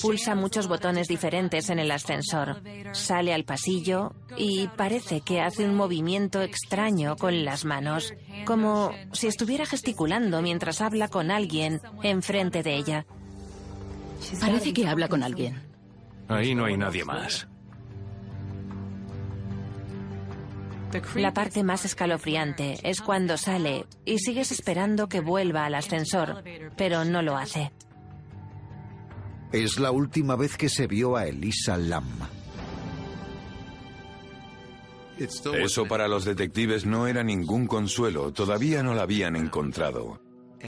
Pulsa 0.00 0.34
muchos 0.34 0.68
botones 0.68 1.08
diferentes 1.08 1.70
en 1.70 1.78
el 1.78 1.90
ascensor. 1.90 2.62
Sale 2.92 3.32
al 3.32 3.44
pasillo 3.44 4.14
y 4.36 4.68
parece 4.76 5.20
que 5.20 5.40
hace 5.40 5.64
un 5.64 5.74
movimiento 5.74 6.42
extraño 6.42 7.16
con 7.16 7.44
las 7.44 7.64
manos, 7.64 8.12
como 8.44 8.92
si 9.12 9.26
estuviera 9.26 9.66
gesticulando 9.66 10.42
mientras 10.42 10.80
habla 10.80 11.08
con 11.08 11.30
alguien 11.30 11.80
enfrente 12.02 12.62
de 12.62 12.74
ella. 12.74 13.06
Parece 14.40 14.72
que 14.72 14.86
habla 14.86 15.08
con 15.08 15.22
alguien. 15.22 15.62
Ahí 16.28 16.54
no 16.54 16.64
hay 16.64 16.76
nadie 16.76 17.04
más. 17.04 17.48
La 21.14 21.32
parte 21.32 21.62
más 21.62 21.86
escalofriante 21.86 22.78
es 22.82 23.00
cuando 23.00 23.38
sale 23.38 23.86
y 24.04 24.18
sigues 24.18 24.52
esperando 24.52 25.08
que 25.08 25.20
vuelva 25.20 25.64
al 25.64 25.74
ascensor, 25.74 26.44
pero 26.76 27.04
no 27.04 27.22
lo 27.22 27.36
hace. 27.36 27.72
Es 29.52 29.78
la 29.78 29.90
última 29.90 30.34
vez 30.34 30.56
que 30.56 30.68
se 30.68 30.86
vio 30.86 31.16
a 31.16 31.26
Elisa 31.26 31.76
Lam. 31.76 32.06
Eso 35.18 35.86
para 35.86 36.08
los 36.08 36.24
detectives 36.24 36.86
no 36.86 37.06
era 37.06 37.22
ningún 37.22 37.66
consuelo, 37.66 38.32
todavía 38.32 38.82
no 38.82 38.94
la 38.94 39.02
habían 39.02 39.36
encontrado. 39.36 40.20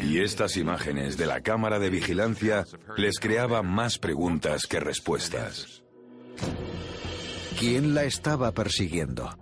Y 0.03 0.21
estas 0.21 0.57
imágenes 0.57 1.17
de 1.17 1.27
la 1.27 1.41
cámara 1.41 1.79
de 1.79 1.89
vigilancia 1.89 2.67
les 2.97 3.19
creaban 3.19 3.67
más 3.67 3.99
preguntas 3.99 4.67
que 4.67 4.81
respuestas. 4.81 5.83
¿Quién 7.59 7.95
la 7.95 8.05
estaba 8.05 8.53
persiguiendo? 8.53 9.39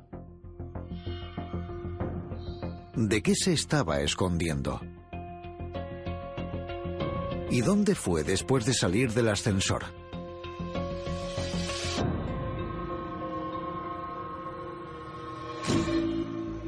¿De 2.94 3.22
qué 3.22 3.34
se 3.34 3.54
estaba 3.54 4.02
escondiendo? 4.02 4.80
¿Y 7.52 7.60
dónde 7.60 7.94
fue 7.94 8.24
después 8.24 8.64
de 8.64 8.72
salir 8.72 9.12
del 9.12 9.28
ascensor? 9.28 9.84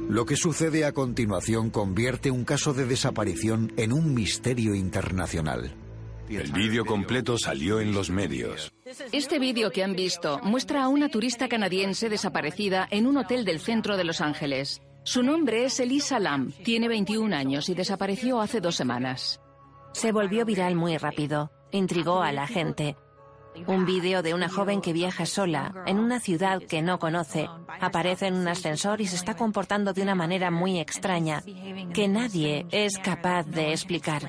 Lo 0.07 0.27
que 0.27 0.35
sucede 0.35 0.85
a 0.85 0.91
continuación 0.91 1.71
convierte 1.71 2.29
un 2.29 2.45
caso 2.45 2.75
de 2.75 2.85
desaparición 2.85 3.73
en 3.77 3.93
un 3.93 4.13
misterio 4.13 4.75
internacional. 4.75 5.73
El 6.29 6.51
vídeo 6.51 6.85
completo 6.85 7.39
salió 7.39 7.79
en 7.79 7.91
los 7.91 8.11
medios. 8.11 8.71
Este 9.11 9.39
vídeo 9.39 9.71
que 9.71 9.83
han 9.83 9.95
visto 9.95 10.39
muestra 10.43 10.83
a 10.83 10.87
una 10.87 11.09
turista 11.09 11.47
canadiense 11.47 12.09
desaparecida 12.09 12.87
en 12.91 13.07
un 13.07 13.17
hotel 13.17 13.43
del 13.43 13.59
centro 13.59 13.97
de 13.97 14.03
Los 14.03 14.21
Ángeles. 14.21 14.83
Su 15.03 15.23
nombre 15.23 15.65
es 15.65 15.79
Elisa 15.79 16.19
Lam, 16.19 16.51
tiene 16.63 16.87
21 16.87 17.35
años 17.35 17.69
y 17.69 17.73
desapareció 17.73 18.39
hace 18.39 18.61
dos 18.61 18.75
semanas. 18.75 19.39
Se 19.95 20.11
volvió 20.11 20.43
viral 20.43 20.75
muy 20.75 20.97
rápido, 20.97 21.51
intrigó 21.71 22.21
a 22.21 22.33
la 22.33 22.47
gente. 22.47 22.97
Un 23.65 23.85
vídeo 23.85 24.21
de 24.21 24.33
una 24.33 24.49
joven 24.49 24.81
que 24.81 24.91
viaja 24.91 25.25
sola 25.25 25.73
en 25.87 25.99
una 25.99 26.19
ciudad 26.19 26.61
que 26.61 26.81
no 26.81 26.99
conoce, 26.99 27.47
aparece 27.79 28.27
en 28.27 28.33
un 28.33 28.45
ascensor 28.49 28.99
y 28.99 29.07
se 29.07 29.15
está 29.15 29.37
comportando 29.37 29.93
de 29.93 30.01
una 30.01 30.13
manera 30.13 30.51
muy 30.51 30.79
extraña 30.79 31.41
que 31.93 32.09
nadie 32.09 32.65
es 32.71 32.97
capaz 32.97 33.45
de 33.45 33.71
explicar. 33.71 34.23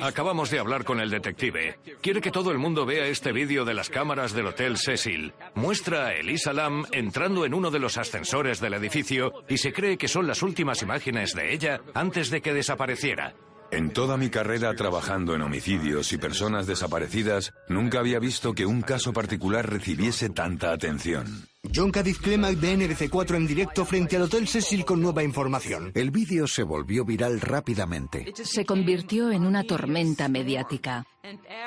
Acabamos 0.00 0.50
de 0.50 0.60
hablar 0.60 0.84
con 0.84 1.00
el 1.00 1.10
detective. 1.10 1.76
Quiere 2.00 2.20
que 2.20 2.30
todo 2.30 2.52
el 2.52 2.58
mundo 2.58 2.86
vea 2.86 3.06
este 3.08 3.32
vídeo 3.32 3.64
de 3.64 3.74
las 3.74 3.90
cámaras 3.90 4.32
del 4.32 4.46
Hotel 4.46 4.76
Cecil. 4.76 5.34
Muestra 5.56 6.06
a 6.06 6.12
Elisa 6.12 6.52
Lam 6.52 6.84
entrando 6.92 7.44
en 7.44 7.54
uno 7.54 7.72
de 7.72 7.80
los 7.80 7.98
ascensores 7.98 8.60
del 8.60 8.74
edificio 8.74 9.32
y 9.48 9.58
se 9.58 9.72
cree 9.72 9.98
que 9.98 10.06
son 10.06 10.28
las 10.28 10.40
últimas 10.44 10.82
imágenes 10.82 11.34
de 11.34 11.52
ella 11.52 11.80
antes 11.94 12.30
de 12.30 12.40
que 12.40 12.54
desapareciera. 12.54 13.34
En 13.74 13.90
toda 13.90 14.16
mi 14.16 14.30
carrera 14.30 14.72
trabajando 14.74 15.34
en 15.34 15.42
homicidios 15.42 16.12
y 16.12 16.16
personas 16.16 16.68
desaparecidas, 16.68 17.52
nunca 17.68 17.98
había 17.98 18.20
visto 18.20 18.54
que 18.54 18.64
un 18.64 18.82
caso 18.82 19.12
particular 19.12 19.68
recibiese 19.68 20.30
tanta 20.30 20.70
atención. 20.70 21.48
John 21.74 21.90
Cadiz 21.90 22.20
Clemac 22.20 22.54
de 22.54 22.76
NBC4 22.78 23.34
en 23.34 23.48
directo 23.48 23.84
frente 23.84 24.14
al 24.14 24.22
Hotel 24.22 24.46
Cecil 24.46 24.84
con 24.84 25.02
nueva 25.02 25.24
información. 25.24 25.90
El 25.96 26.12
vídeo 26.12 26.46
se 26.46 26.62
volvió 26.62 27.04
viral 27.04 27.40
rápidamente. 27.40 28.32
Se 28.44 28.64
convirtió 28.64 29.32
en 29.32 29.44
una 29.44 29.64
tormenta 29.64 30.28
mediática. 30.28 31.04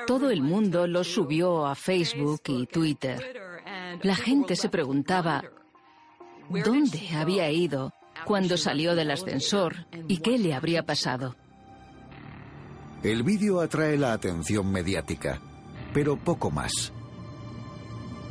Todo 0.06 0.30
el 0.30 0.42
mundo 0.42 0.88
lo 0.88 1.04
subió 1.04 1.68
a 1.68 1.76
Facebook 1.76 2.42
y 2.48 2.68
Twitter. 2.68 3.20
La 4.02 4.16
gente 4.16 4.56
se 4.56 4.70
preguntaba 4.70 5.44
dónde 6.64 7.10
había 7.14 7.52
ido 7.52 7.92
cuando 8.24 8.56
salió 8.56 8.96
del 8.96 9.12
ascensor 9.12 9.88
y 10.08 10.20
qué 10.20 10.38
le 10.38 10.54
habría 10.54 10.84
pasado. 10.84 11.36
El 13.04 13.24
vídeo 13.24 13.62
atrae 13.62 13.98
la 13.98 14.14
atención 14.14 14.72
mediática, 14.72 15.40
pero 15.94 16.18
poco 16.18 16.50
más. 16.50 16.92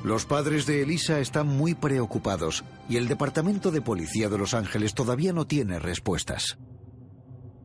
Los 0.03 0.25
padres 0.25 0.67
de 0.67 0.83
Elisa 0.83 1.21
están 1.21 1.47
muy 1.47 1.75
preocupados 1.75 2.65
y 2.89 2.97
el 2.97 3.09
Departamento 3.09 3.71
de 3.71 3.81
Policía 3.81 4.29
de 4.29 4.39
Los 4.39 4.55
Ángeles 4.55 4.95
todavía 4.95 5.33
no 5.33 5.47
tiene 5.47 5.79
respuestas. 5.79 6.59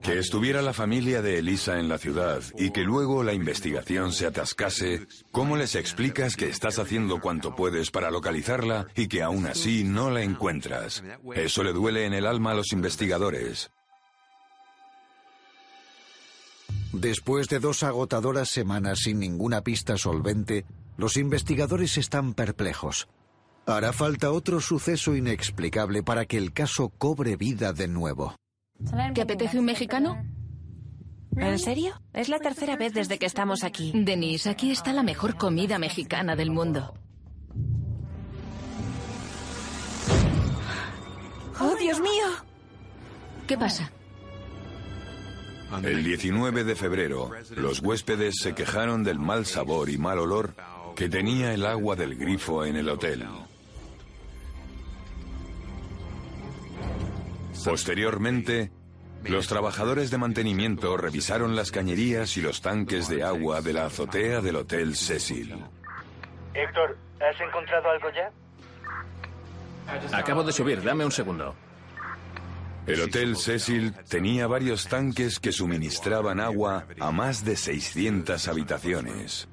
Que 0.01 0.17
estuviera 0.17 0.63
la 0.63 0.73
familia 0.73 1.21
de 1.21 1.37
Elisa 1.37 1.79
en 1.79 1.87
la 1.87 1.99
ciudad 1.99 2.41
y 2.57 2.71
que 2.71 2.81
luego 2.81 3.23
la 3.23 3.33
investigación 3.33 4.11
se 4.11 4.25
atascase, 4.25 5.07
¿cómo 5.31 5.57
les 5.57 5.75
explicas 5.75 6.35
que 6.35 6.49
estás 6.49 6.79
haciendo 6.79 7.19
cuanto 7.21 7.55
puedes 7.55 7.91
para 7.91 8.09
localizarla 8.09 8.87
y 8.95 9.07
que 9.07 9.21
aún 9.21 9.45
así 9.45 9.83
no 9.83 10.09
la 10.09 10.23
encuentras? 10.23 11.03
Eso 11.35 11.63
le 11.63 11.73
duele 11.73 12.05
en 12.05 12.13
el 12.13 12.25
alma 12.25 12.51
a 12.51 12.55
los 12.55 12.71
investigadores. 12.73 13.69
Después 16.93 17.47
de 17.47 17.59
dos 17.59 17.83
agotadoras 17.83 18.49
semanas 18.49 18.99
sin 18.99 19.19
ninguna 19.19 19.61
pista 19.61 19.97
solvente, 19.97 20.65
los 20.97 21.15
investigadores 21.17 21.97
están 21.97 22.33
perplejos. 22.33 23.07
Hará 23.65 23.93
falta 23.93 24.31
otro 24.31 24.59
suceso 24.59 25.15
inexplicable 25.15 26.03
para 26.03 26.25
que 26.25 26.37
el 26.37 26.51
caso 26.51 26.89
cobre 26.89 27.37
vida 27.37 27.71
de 27.73 27.87
nuevo. 27.87 28.35
¿Te 29.13 29.21
apetece 29.21 29.59
un 29.59 29.65
mexicano? 29.65 30.25
¿En 31.37 31.59
serio? 31.59 31.93
Es 32.13 32.27
la 32.27 32.39
tercera 32.39 32.75
vez 32.75 32.93
desde 32.93 33.17
que 33.17 33.25
estamos 33.25 33.63
aquí. 33.63 33.93
Denise, 33.95 34.49
aquí 34.49 34.71
está 34.71 34.91
la 34.91 35.03
mejor 35.03 35.37
comida 35.37 35.79
mexicana 35.79 36.35
del 36.35 36.51
mundo. 36.51 36.93
¡Oh, 41.59 41.75
Dios 41.79 42.01
mío! 42.01 42.25
¿Qué 43.47 43.57
pasa? 43.57 43.91
El 45.83 46.03
19 46.03 46.63
de 46.63 46.75
febrero, 46.75 47.31
los 47.55 47.79
huéspedes 47.79 48.35
se 48.41 48.53
quejaron 48.53 49.03
del 49.03 49.19
mal 49.19 49.45
sabor 49.45 49.89
y 49.89 49.97
mal 49.97 50.19
olor 50.19 50.53
que 50.95 51.07
tenía 51.07 51.53
el 51.53 51.65
agua 51.65 51.95
del 51.95 52.15
grifo 52.15 52.65
en 52.65 52.75
el 52.75 52.89
hotel. 52.89 53.25
Posteriormente, 57.63 58.71
los 59.23 59.47
trabajadores 59.47 60.11
de 60.11 60.17
mantenimiento 60.17 60.97
revisaron 60.97 61.55
las 61.55 61.71
cañerías 61.71 62.35
y 62.37 62.41
los 62.41 62.61
tanques 62.61 63.07
de 63.07 63.23
agua 63.23 63.61
de 63.61 63.73
la 63.73 63.85
azotea 63.85 64.41
del 64.41 64.57
Hotel 64.57 64.95
Cecil. 64.95 65.55
Héctor, 66.53 66.97
¿has 67.19 67.39
encontrado 67.39 67.89
algo 67.89 68.09
ya? 68.11 68.31
Acabo 70.17 70.43
de 70.43 70.51
subir, 70.51 70.83
dame 70.83 71.05
un 71.05 71.11
segundo. 71.11 71.55
El 72.87 73.01
Hotel 73.01 73.37
Cecil 73.37 73.93
tenía 74.09 74.47
varios 74.47 74.87
tanques 74.87 75.39
que 75.39 75.51
suministraban 75.51 76.39
agua 76.39 76.87
a 76.99 77.11
más 77.11 77.45
de 77.45 77.55
600 77.55 78.47
habitaciones. 78.47 79.47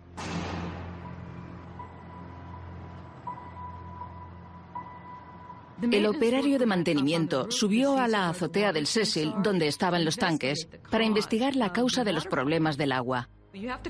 El 5.80 6.06
operario 6.06 6.58
de 6.58 6.66
mantenimiento 6.66 7.50
subió 7.50 7.98
a 7.98 8.08
la 8.08 8.30
azotea 8.30 8.72
del 8.72 8.86
Cecil, 8.86 9.32
donde 9.42 9.68
estaban 9.68 10.04
los 10.04 10.16
tanques, 10.16 10.68
para 10.90 11.04
investigar 11.04 11.54
la 11.54 11.72
causa 11.72 12.02
de 12.02 12.12
los 12.12 12.26
problemas 12.26 12.76
del 12.76 12.92
agua. 12.92 13.28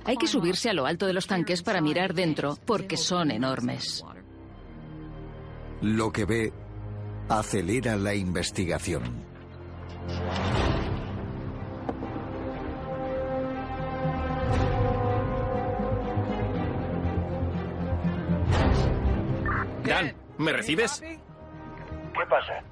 Hay 0.05 0.17
que 0.17 0.27
subirse 0.27 0.69
a 0.69 0.75
lo 0.75 0.85
alto 0.85 1.07
de 1.07 1.15
los 1.15 1.27
tanques 1.27 1.63
para 1.63 1.81
mirar 1.81 2.13
dentro, 2.13 2.59
porque 2.67 2.97
son 2.97 3.31
enormes. 3.31 4.05
Lo 5.81 6.13
que 6.13 6.25
ve 6.25 6.53
acelera 7.29 7.97
la 7.97 8.15
investigación. 8.15 9.28
Dan, 19.85 20.15
¿me 20.39 20.53
recibes? 20.53 21.01
¿Qué 21.01 22.27
pasa? 22.29 22.63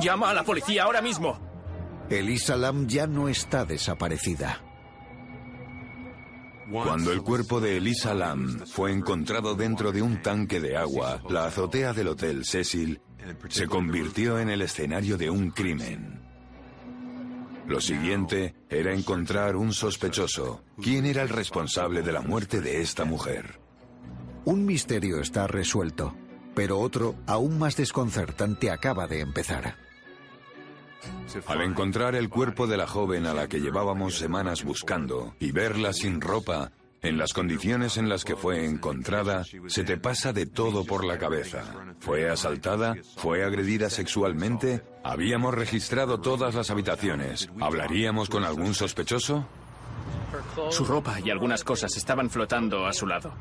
Llama 0.00 0.30
a 0.30 0.34
la 0.34 0.42
policía 0.42 0.84
ahora 0.84 1.00
mismo. 1.00 1.38
Elisa 2.08 2.56
Lam 2.56 2.88
ya 2.88 3.06
no 3.06 3.28
está 3.28 3.64
desaparecida. 3.64 4.60
Cuando 6.70 7.12
el 7.12 7.22
cuerpo 7.22 7.60
de 7.60 7.78
Elisa 7.78 8.14
Lam 8.14 8.60
fue 8.66 8.92
encontrado 8.92 9.54
dentro 9.54 9.90
de 9.90 10.02
un 10.02 10.22
tanque 10.22 10.60
de 10.60 10.76
agua, 10.76 11.20
la 11.28 11.46
azotea 11.46 11.92
del 11.92 12.08
Hotel 12.08 12.44
Cecil 12.44 13.00
se 13.48 13.66
convirtió 13.66 14.38
en 14.38 14.50
el 14.50 14.62
escenario 14.62 15.16
de 15.16 15.30
un 15.30 15.50
crimen. 15.50 16.29
Lo 17.66 17.80
siguiente 17.80 18.54
era 18.68 18.92
encontrar 18.92 19.56
un 19.56 19.72
sospechoso. 19.72 20.62
¿Quién 20.82 21.06
era 21.06 21.22
el 21.22 21.28
responsable 21.28 22.02
de 22.02 22.12
la 22.12 22.20
muerte 22.20 22.60
de 22.60 22.80
esta 22.80 23.04
mujer? 23.04 23.60
Un 24.44 24.64
misterio 24.64 25.20
está 25.20 25.46
resuelto, 25.46 26.14
pero 26.54 26.78
otro, 26.78 27.14
aún 27.26 27.58
más 27.58 27.76
desconcertante, 27.76 28.70
acaba 28.70 29.06
de 29.06 29.20
empezar. 29.20 29.76
Al 31.46 31.62
encontrar 31.62 32.14
el 32.14 32.28
cuerpo 32.28 32.66
de 32.66 32.76
la 32.76 32.86
joven 32.86 33.26
a 33.26 33.34
la 33.34 33.48
que 33.48 33.60
llevábamos 33.60 34.18
semanas 34.18 34.64
buscando 34.64 35.34
y 35.38 35.52
verla 35.52 35.92
sin 35.92 36.20
ropa, 36.20 36.72
en 37.02 37.16
las 37.16 37.32
condiciones 37.32 37.96
en 37.96 38.08
las 38.08 38.24
que 38.24 38.36
fue 38.36 38.66
encontrada, 38.66 39.44
se 39.68 39.84
te 39.84 39.96
pasa 39.96 40.32
de 40.32 40.46
todo 40.46 40.84
por 40.84 41.04
la 41.04 41.18
cabeza. 41.18 41.62
¿Fue 42.00 42.28
asaltada? 42.28 42.94
¿Fue 43.16 43.42
agredida 43.44 43.88
sexualmente? 43.88 44.82
Habíamos 45.02 45.54
registrado 45.54 46.20
todas 46.20 46.54
las 46.54 46.70
habitaciones. 46.70 47.48
¿Hablaríamos 47.60 48.28
con 48.28 48.44
algún 48.44 48.74
sospechoso? 48.74 49.46
Su 50.70 50.84
ropa 50.84 51.18
y 51.20 51.30
algunas 51.30 51.64
cosas 51.64 51.96
estaban 51.96 52.28
flotando 52.28 52.86
a 52.86 52.92
su 52.92 53.06
lado. 53.06 53.32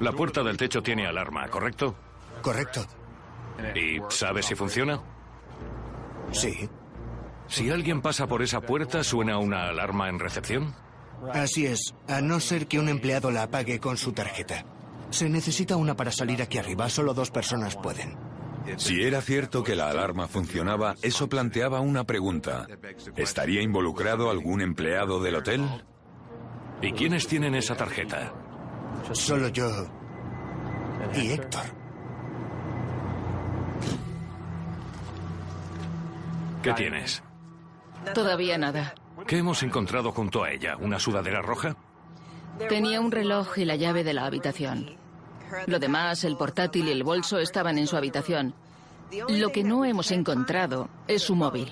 La 0.00 0.12
puerta 0.12 0.42
del 0.42 0.56
techo 0.56 0.82
tiene 0.82 1.06
alarma, 1.06 1.46
¿correcto? 1.48 1.94
Correcto. 2.40 2.86
¿Y 3.74 3.98
sabe 4.08 4.42
si 4.42 4.54
funciona? 4.54 5.00
Sí. 6.32 6.68
Si 7.48 7.70
alguien 7.70 8.00
pasa 8.00 8.26
por 8.26 8.42
esa 8.42 8.60
puerta, 8.60 9.04
¿suena 9.04 9.38
una 9.38 9.68
alarma 9.68 10.08
en 10.08 10.18
recepción? 10.18 10.74
Así 11.32 11.66
es, 11.66 11.94
a 12.08 12.20
no 12.20 12.40
ser 12.40 12.66
que 12.66 12.78
un 12.78 12.88
empleado 12.88 13.30
la 13.30 13.44
apague 13.44 13.78
con 13.78 13.96
su 13.96 14.12
tarjeta. 14.12 14.64
Se 15.10 15.28
necesita 15.28 15.76
una 15.76 15.96
para 15.96 16.12
salir 16.12 16.40
aquí 16.40 16.58
arriba, 16.58 16.88
solo 16.88 17.14
dos 17.14 17.30
personas 17.30 17.76
pueden. 17.76 18.16
Si 18.76 19.02
era 19.02 19.20
cierto 19.20 19.64
que 19.64 19.74
la 19.74 19.90
alarma 19.90 20.28
funcionaba, 20.28 20.94
eso 21.02 21.28
planteaba 21.28 21.80
una 21.80 22.04
pregunta. 22.04 22.66
¿Estaría 23.16 23.62
involucrado 23.62 24.30
algún 24.30 24.60
empleado 24.60 25.20
del 25.20 25.36
hotel? 25.36 25.66
¿Y 26.82 26.92
quiénes 26.92 27.26
tienen 27.26 27.54
esa 27.54 27.76
tarjeta? 27.76 28.32
Solo 29.12 29.48
yo 29.48 29.68
y 31.14 31.32
Héctor. 31.32 31.62
¿Qué 36.62 36.72
tienes? 36.74 37.22
Todavía 38.14 38.58
nada. 38.58 38.94
¿Qué 39.26 39.38
hemos 39.38 39.62
encontrado 39.62 40.12
junto 40.12 40.44
a 40.44 40.52
ella? 40.52 40.76
¿Una 40.76 40.98
sudadera 40.98 41.42
roja? 41.42 41.76
Tenía 42.68 43.00
un 43.00 43.10
reloj 43.10 43.58
y 43.58 43.64
la 43.64 43.76
llave 43.76 44.04
de 44.04 44.14
la 44.14 44.26
habitación. 44.26 44.96
Lo 45.66 45.78
demás, 45.78 46.24
el 46.24 46.36
portátil 46.36 46.88
y 46.88 46.92
el 46.92 47.02
bolso 47.02 47.38
estaban 47.38 47.78
en 47.78 47.86
su 47.86 47.96
habitación. 47.96 48.54
Lo 49.28 49.50
que 49.50 49.64
no 49.64 49.84
hemos 49.84 50.10
encontrado 50.10 50.88
es 51.08 51.22
su 51.22 51.34
móvil. 51.34 51.70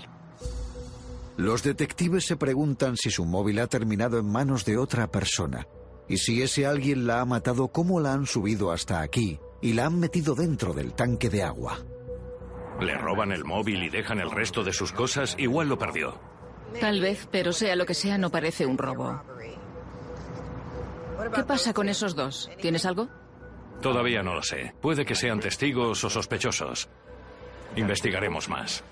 Los 1.36 1.62
detectives 1.62 2.26
se 2.26 2.36
preguntan 2.36 2.96
si 2.96 3.10
su 3.10 3.24
móvil 3.24 3.60
ha 3.60 3.68
terminado 3.68 4.18
en 4.18 4.30
manos 4.30 4.64
de 4.64 4.76
otra 4.76 5.06
persona. 5.06 5.66
Y 6.08 6.16
si 6.16 6.42
ese 6.42 6.66
alguien 6.66 7.06
la 7.06 7.20
ha 7.20 7.24
matado, 7.24 7.68
¿cómo 7.68 8.00
la 8.00 8.12
han 8.12 8.26
subido 8.26 8.72
hasta 8.72 9.00
aquí 9.00 9.38
y 9.60 9.74
la 9.74 9.86
han 9.86 10.00
metido 10.00 10.34
dentro 10.34 10.72
del 10.72 10.94
tanque 10.94 11.28
de 11.28 11.42
agua? 11.44 11.78
Le 12.80 12.96
roban 12.96 13.30
el 13.30 13.44
móvil 13.44 13.82
y 13.84 13.88
dejan 13.88 14.18
el 14.18 14.30
resto 14.30 14.64
de 14.64 14.72
sus 14.72 14.92
cosas, 14.92 15.36
igual 15.38 15.68
lo 15.68 15.78
perdió. 15.78 16.18
Tal 16.80 17.00
vez, 17.00 17.28
pero 17.30 17.52
sea 17.52 17.76
lo 17.76 17.86
que 17.86 17.94
sea, 17.94 18.18
no 18.18 18.30
parece 18.30 18.66
un 18.66 18.78
robo. 18.78 19.22
¿Qué 21.34 21.42
pasa 21.42 21.72
con 21.72 21.88
esos 21.88 22.14
dos? 22.14 22.50
¿Tienes 22.60 22.86
algo? 22.86 23.08
Todavía 23.80 24.22
no 24.22 24.34
lo 24.34 24.42
sé. 24.42 24.74
Puede 24.80 25.04
que 25.04 25.14
sean 25.14 25.40
testigos 25.40 26.02
o 26.04 26.10
sospechosos. 26.10 26.88
Investigaremos 27.76 28.48
más. 28.48 28.82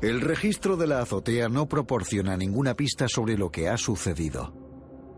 El 0.00 0.20
registro 0.20 0.76
de 0.76 0.86
la 0.86 1.00
azotea 1.00 1.48
no 1.48 1.68
proporciona 1.68 2.36
ninguna 2.36 2.74
pista 2.74 3.06
sobre 3.08 3.36
lo 3.36 3.50
que 3.50 3.68
ha 3.68 3.76
sucedido. 3.76 4.52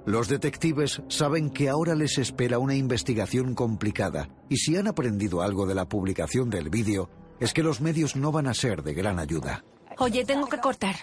Los 0.07 0.29
detectives 0.29 1.01
saben 1.09 1.49
que 1.49 1.71
ahora 1.71 1.95
les 1.95 2.19
espera 2.19 2.59
una 2.59 2.75
investigación 2.75 3.55
complicada 3.55 4.29
y 4.51 4.59
si 4.59 4.77
han 4.77 4.87
aprendido 4.87 5.41
algo 5.41 5.67
de 5.67 5.75
la 5.75 5.89
publicación 5.89 6.51
del 6.51 6.69
vídeo 6.69 7.09
es 7.41 7.55
que 7.55 7.63
los 7.63 7.81
medios 7.81 8.15
no 8.15 8.31
van 8.31 8.47
a 8.47 8.55
ser 8.55 8.83
de 8.83 8.93
gran 8.93 9.19
ayuda. 9.19 9.65
Oye, 9.99 10.25
tengo 10.25 10.47
que 10.49 10.59
cortar. 10.59 10.97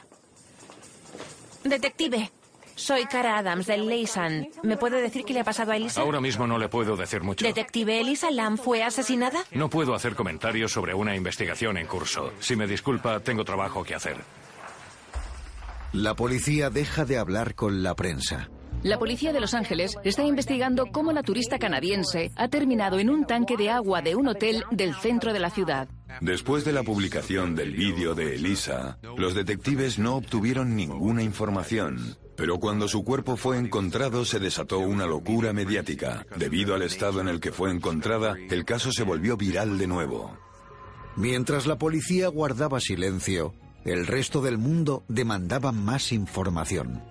Detective, 1.63 2.32
soy 2.75 3.06
Cara 3.06 3.38
Adams 3.38 3.67
del 3.67 3.88
Leysan. 3.88 4.47
¿Me 4.63 4.77
puede 4.77 5.01
decir 5.01 5.23
qué 5.25 5.34
le 5.34 5.41
ha 5.41 5.43
pasado 5.43 5.71
a 5.71 5.77
Elisa? 5.77 6.01
Ahora 6.01 6.19
mismo 6.19 6.47
no 6.47 6.58
le 6.58 6.69
puedo 6.69 6.95
decir 6.95 7.21
mucho. 7.21 7.45
Detective, 7.45 7.99
¿Elisa 8.01 8.32
Lam 8.32 8.58
fue 8.58 8.84
asesinada? 8.84 9.43
No 9.51 9.69
puedo 9.69 9.93
hacer 9.93 10.15
comentarios 10.15 10.71
sobre 10.71 10.93
una 10.93 11.15
investigación 11.15 11.77
en 11.77 11.88
curso. 11.88 12.34
Si 12.39 12.56
me 12.56 12.67
disculpa, 12.67 13.19
tengo 13.19 13.45
trabajo 13.45 13.84
que 13.84 13.95
hacer. 13.95 14.17
La 15.93 16.15
policía 16.15 16.69
deja 16.69 17.06
de 17.06 17.17
hablar 17.17 17.54
con 17.54 17.84
la 17.84 17.95
prensa. 17.95 18.49
La 18.82 18.97
policía 18.97 19.32
de 19.32 19.39
Los 19.39 19.54
Ángeles 19.54 19.95
está 20.04 20.23
investigando 20.23 20.88
cómo 20.91 21.12
la 21.12 21.21
turista 21.21 21.60
canadiense 21.60 22.32
ha 22.36 22.47
terminado 22.47 22.97
en 22.97 23.12
un 23.12 23.25
tanque 23.25 23.56
de 23.56 23.69
agua 23.69 24.01
de 24.01 24.15
un 24.15 24.27
hotel 24.27 24.63
del 24.71 24.95
centro 24.95 25.34
de 25.34 25.39
la 25.39 25.51
ciudad. 25.51 25.88
Después 26.19 26.65
de 26.65 26.74
la 26.74 26.84
publicación 26.84 27.56
del 27.56 27.71
vídeo 27.74 28.13
de 28.13 28.36
Elisa, 28.36 28.97
los 29.17 29.34
detectives 29.34 29.97
no 29.97 30.15
obtuvieron 30.15 30.76
ninguna 30.76 31.24
información. 31.24 32.17
Pero 32.36 32.60
cuando 32.60 32.88
su 32.88 33.04
cuerpo 33.04 33.38
fue 33.38 33.58
encontrado 33.58 34.26
se 34.26 34.39
desató 34.39 34.80
una 34.80 35.06
locura 35.06 35.54
mediática. 35.54 36.26
Debido 36.36 36.76
al 36.76 36.82
estado 36.82 37.21
en 37.21 37.28
el 37.28 37.39
que 37.39 37.52
fue 37.52 37.71
encontrada, 37.71 38.36
el 38.50 38.65
caso 38.65 38.91
se 38.91 39.04
volvió 39.04 39.38
viral 39.38 39.78
de 39.78 39.88
nuevo. 39.88 40.38
Mientras 41.15 41.67
la 41.67 41.78
policía 41.78 42.28
guardaba 42.30 42.80
silencio, 42.80 43.54
el 43.86 44.08
resto 44.08 44.41
del 44.41 44.58
mundo 44.58 45.04
demandaba 45.08 45.71
más 45.71 46.12
información. 46.12 47.04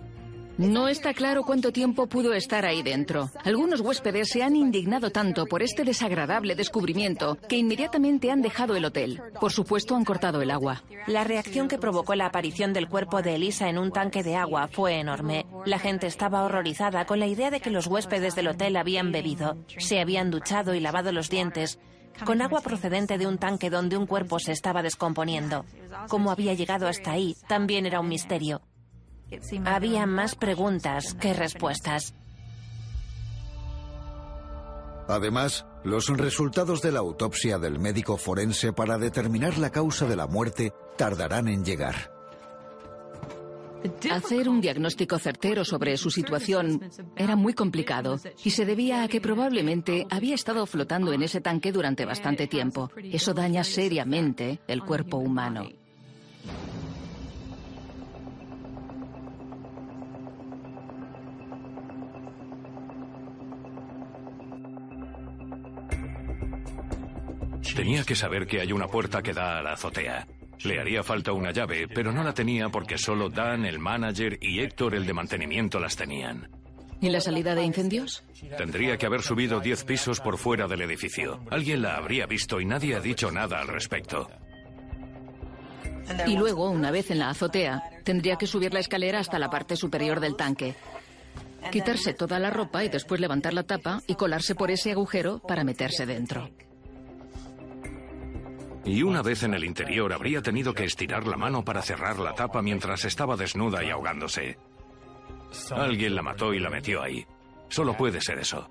No 0.58 0.88
está 0.88 1.14
claro 1.14 1.42
cuánto 1.42 1.72
tiempo 1.72 2.06
pudo 2.06 2.34
estar 2.34 2.66
ahí 2.66 2.82
dentro. 2.82 3.30
Algunos 3.44 3.80
huéspedes 3.80 4.28
se 4.28 4.42
han 4.42 4.56
indignado 4.56 5.10
tanto 5.10 5.46
por 5.46 5.62
este 5.62 5.84
desagradable 5.84 6.54
descubrimiento 6.54 7.38
que 7.48 7.56
inmediatamente 7.56 8.30
han 8.30 8.42
dejado 8.42 8.76
el 8.76 8.84
hotel. 8.84 9.22
Por 9.40 9.52
supuesto, 9.52 9.96
han 9.96 10.04
cortado 10.04 10.42
el 10.42 10.50
agua. 10.50 10.82
La 11.06 11.24
reacción 11.24 11.68
que 11.68 11.78
provocó 11.78 12.14
la 12.14 12.26
aparición 12.26 12.72
del 12.72 12.88
cuerpo 12.88 13.22
de 13.22 13.36
Elisa 13.36 13.68
en 13.68 13.78
un 13.78 13.90
tanque 13.90 14.22
de 14.22 14.36
agua 14.36 14.68
fue 14.68 15.00
enorme. 15.00 15.46
La 15.64 15.78
gente 15.78 16.06
estaba 16.06 16.44
horrorizada 16.44 17.06
con 17.06 17.20
la 17.20 17.26
idea 17.26 17.50
de 17.50 17.60
que 17.60 17.70
los 17.70 17.86
huéspedes 17.86 18.34
del 18.34 18.48
hotel 18.48 18.76
habían 18.76 19.12
bebido, 19.12 19.56
se 19.78 20.00
habían 20.00 20.30
duchado 20.30 20.74
y 20.74 20.80
lavado 20.80 21.10
los 21.12 21.30
dientes 21.30 21.78
con 22.24 22.42
agua 22.42 22.60
procedente 22.60 23.18
de 23.18 23.26
un 23.26 23.38
tanque 23.38 23.70
donde 23.70 23.96
un 23.96 24.06
cuerpo 24.06 24.38
se 24.38 24.52
estaba 24.52 24.82
descomponiendo. 24.82 25.64
Cómo 26.08 26.30
había 26.30 26.54
llegado 26.54 26.86
hasta 26.86 27.12
ahí 27.12 27.34
también 27.48 27.86
era 27.86 28.00
un 28.00 28.08
misterio. 28.08 28.60
Había 29.64 30.06
más 30.06 30.34
preguntas 30.34 31.14
que 31.14 31.32
respuestas. 31.34 32.14
Además, 35.08 35.66
los 35.82 36.06
resultados 36.08 36.82
de 36.82 36.92
la 36.92 37.00
autopsia 37.00 37.58
del 37.58 37.78
médico 37.78 38.16
forense 38.16 38.72
para 38.72 38.96
determinar 38.96 39.58
la 39.58 39.70
causa 39.70 40.06
de 40.06 40.16
la 40.16 40.26
muerte 40.26 40.72
tardarán 40.96 41.48
en 41.48 41.64
llegar. 41.64 42.12
Hacer 44.10 44.48
un 44.48 44.60
diagnóstico 44.60 45.18
certero 45.18 45.64
sobre 45.64 45.96
su 45.96 46.10
situación 46.10 46.90
era 47.16 47.34
muy 47.34 47.54
complicado 47.54 48.18
y 48.44 48.50
se 48.50 48.66
debía 48.66 49.02
a 49.02 49.08
que 49.08 49.20
probablemente 49.20 50.06
había 50.10 50.34
estado 50.34 50.66
flotando 50.66 51.12
en 51.12 51.22
ese 51.22 51.40
tanque 51.40 51.72
durante 51.72 52.04
bastante 52.04 52.46
tiempo. 52.46 52.90
Eso 53.02 53.32
daña 53.32 53.64
seriamente 53.64 54.60
el 54.66 54.82
cuerpo 54.82 55.16
humano. 55.16 55.68
Tenía 67.74 68.04
que 68.04 68.14
saber 68.14 68.46
que 68.46 68.60
hay 68.60 68.72
una 68.72 68.88
puerta 68.88 69.22
que 69.22 69.32
da 69.32 69.58
a 69.58 69.62
la 69.62 69.72
azotea. 69.72 70.26
Le 70.64 70.78
haría 70.78 71.02
falta 71.02 71.32
una 71.32 71.52
llave, 71.52 71.88
pero 71.88 72.12
no 72.12 72.22
la 72.22 72.34
tenía 72.34 72.68
porque 72.68 72.98
solo 72.98 73.30
Dan, 73.30 73.64
el 73.64 73.78
manager, 73.78 74.38
y 74.40 74.60
Héctor, 74.60 74.94
el 74.94 75.06
de 75.06 75.14
mantenimiento, 75.14 75.80
las 75.80 75.96
tenían. 75.96 76.48
¿Y 77.00 77.08
la 77.08 77.20
salida 77.20 77.54
de 77.54 77.64
incendios? 77.64 78.22
Tendría 78.58 78.98
que 78.98 79.06
haber 79.06 79.22
subido 79.22 79.60
10 79.60 79.84
pisos 79.84 80.20
por 80.20 80.36
fuera 80.36 80.68
del 80.68 80.82
edificio. 80.82 81.40
Alguien 81.50 81.80
la 81.80 81.96
habría 81.96 82.26
visto 82.26 82.60
y 82.60 82.66
nadie 82.66 82.94
ha 82.94 83.00
dicho 83.00 83.30
nada 83.30 83.60
al 83.60 83.68
respecto. 83.68 84.28
Y 86.26 86.36
luego, 86.36 86.68
una 86.70 86.90
vez 86.90 87.10
en 87.10 87.20
la 87.20 87.30
azotea, 87.30 87.82
tendría 88.04 88.36
que 88.36 88.46
subir 88.46 88.74
la 88.74 88.80
escalera 88.80 89.20
hasta 89.20 89.38
la 89.38 89.48
parte 89.48 89.76
superior 89.76 90.20
del 90.20 90.36
tanque. 90.36 90.74
Quitarse 91.70 92.12
toda 92.12 92.38
la 92.38 92.50
ropa 92.50 92.84
y 92.84 92.88
después 92.88 93.20
levantar 93.20 93.54
la 93.54 93.62
tapa 93.62 94.02
y 94.06 94.14
colarse 94.16 94.54
por 94.54 94.70
ese 94.70 94.90
agujero 94.92 95.38
para 95.38 95.64
meterse 95.64 96.04
dentro. 96.04 96.50
Y 98.90 99.04
una 99.04 99.22
vez 99.22 99.44
en 99.44 99.54
el 99.54 99.62
interior 99.62 100.12
habría 100.12 100.42
tenido 100.42 100.74
que 100.74 100.82
estirar 100.82 101.24
la 101.24 101.36
mano 101.36 101.64
para 101.64 101.80
cerrar 101.80 102.18
la 102.18 102.34
tapa 102.34 102.60
mientras 102.60 103.04
estaba 103.04 103.36
desnuda 103.36 103.84
y 103.84 103.90
ahogándose. 103.90 104.58
Alguien 105.70 106.16
la 106.16 106.22
mató 106.22 106.52
y 106.52 106.58
la 106.58 106.70
metió 106.70 107.00
ahí. 107.00 107.24
Solo 107.68 107.96
puede 107.96 108.20
ser 108.20 108.40
eso. 108.40 108.68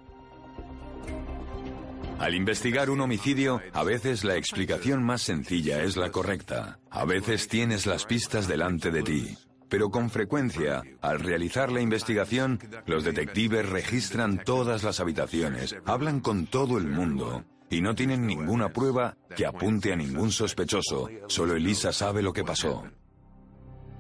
Al 2.20 2.36
investigar 2.36 2.90
un 2.90 3.00
homicidio, 3.00 3.62
a 3.72 3.86
veces 3.86 4.26
la 4.26 4.36
explicación 4.36 5.02
más 5.02 5.22
sencilla 5.22 5.84
es 5.84 5.96
la 5.96 6.12
correcta. 6.12 6.80
A 6.90 7.06
veces 7.06 7.48
tienes 7.48 7.86
las 7.86 8.04
pistas 8.04 8.46
delante 8.46 8.92
de 8.92 9.04
ti. 9.04 9.38
Pero 9.70 9.90
con 9.90 10.10
frecuencia, 10.10 10.82
al 11.02 11.22
realizar 11.22 11.72
la 11.72 11.80
investigación, 11.80 12.60
los 12.86 13.06
detectives 13.06 13.70
registran 13.70 14.44
todas 14.44 14.84
las 14.84 15.00
habitaciones, 15.00 15.78
hablan 15.86 16.20
con 16.20 16.46
todo 16.46 16.78
el 16.78 16.88
mundo 16.88 17.46
y 17.70 17.82
no 17.82 17.96
tienen 17.96 18.26
ninguna 18.26 18.70
prueba 18.70 19.16
que 19.36 19.46
apunte 19.46 19.94
a 19.94 19.96
ningún 19.96 20.32
sospechoso. 20.32 21.10
Solo 21.28 21.56
Elisa 21.56 21.92
sabe 21.94 22.22
lo 22.22 22.34
que 22.34 22.44
pasó. 22.44 22.84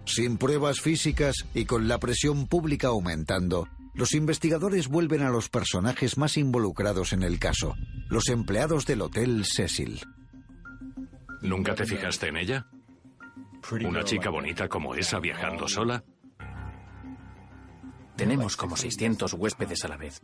Sin 0.05 0.37
pruebas 0.37 0.81
físicas 0.81 1.45
y 1.53 1.65
con 1.65 1.87
la 1.87 1.99
presión 1.99 2.47
pública 2.47 2.87
aumentando, 2.87 3.67
los 3.93 4.13
investigadores 4.13 4.87
vuelven 4.87 5.21
a 5.21 5.29
los 5.29 5.49
personajes 5.49 6.17
más 6.17 6.37
involucrados 6.37 7.13
en 7.13 7.23
el 7.23 7.37
caso, 7.37 7.75
los 8.09 8.29
empleados 8.29 8.85
del 8.85 9.01
Hotel 9.01 9.43
Cecil. 9.45 10.01
¿Nunca 11.41 11.75
te 11.75 11.85
fijaste 11.85 12.27
en 12.27 12.37
ella? 12.37 12.67
¿Una 13.85 14.03
chica 14.03 14.29
bonita 14.29 14.67
como 14.67 14.95
esa 14.95 15.19
viajando 15.19 15.67
sola? 15.67 16.03
Tenemos 18.15 18.57
como 18.57 18.75
600 18.75 19.33
huéspedes 19.33 19.85
a 19.85 19.89
la 19.89 19.97
vez. 19.97 20.21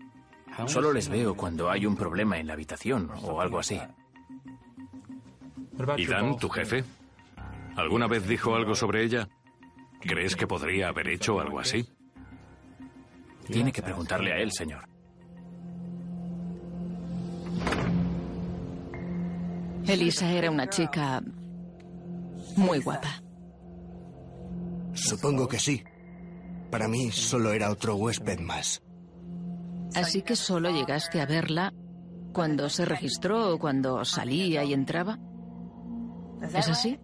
Solo 0.68 0.94
les 0.94 1.10
veo 1.10 1.36
cuando 1.36 1.70
hay 1.70 1.86
un 1.86 1.96
problema 1.96 2.40
en 2.40 2.48
la 2.48 2.54
habitación 2.54 3.12
o 3.24 3.42
algo 3.42 3.60
así. 3.60 3.80
¿Y 5.98 6.06
Dan, 6.06 6.38
tu 6.38 6.50
jefe? 6.50 6.84
¿Alguna 7.76 8.08
vez 8.08 8.28
dijo 8.28 8.56
algo 8.56 8.74
sobre 8.74 9.04
ella? 9.04 9.28
¿Crees 10.00 10.36
que 10.36 10.48
podría 10.48 10.90
haber 10.90 11.10
hecho 11.10 11.40
algo 11.40 11.60
así? 11.60 11.88
Tiene 13.48 13.72
que 13.72 13.82
preguntarle 13.82 14.32
a 14.32 14.38
él, 14.38 14.52
señor. 14.52 14.88
Elisa 19.88 20.32
era 20.32 20.50
una 20.50 20.68
chica 20.68 21.22
muy 22.56 22.80
guapa. 22.80 23.22
Supongo 24.94 25.48
que 25.48 25.60
sí. 25.60 25.84
Para 26.72 26.88
mí 26.88 27.12
solo 27.12 27.52
era 27.52 27.70
otro 27.70 27.96
huésped 27.96 28.40
más. 28.40 28.82
Así 29.96 30.22
que 30.22 30.36
solo 30.36 30.70
llegaste 30.70 31.22
a 31.22 31.26
verla 31.26 31.74
cuando 32.34 32.70
se 32.70 32.86
registró 32.86 33.54
o 33.54 33.60
cuando 33.60 34.04
salía 34.04 34.64
y 34.64 34.74
entraba. 34.74 35.18
¿Es 36.42 36.70
así? 36.70 37.00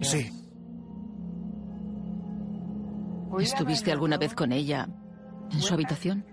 Sí. 0.00 0.30
¿Estuviste 3.38 3.92
alguna 3.92 4.16
vez 4.16 4.34
con 4.34 4.52
ella 4.52 4.88
en 5.50 5.60
su 5.60 5.74
habitación? 5.74 6.24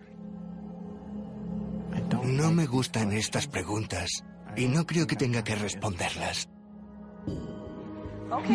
No 2.24 2.52
me 2.52 2.66
gustan 2.66 3.12
estas 3.12 3.48
preguntas 3.48 4.24
y 4.56 4.68
no 4.68 4.86
creo 4.86 5.08
que 5.08 5.16
tenga 5.16 5.44
que 5.44 5.56
responderlas. 5.56 6.50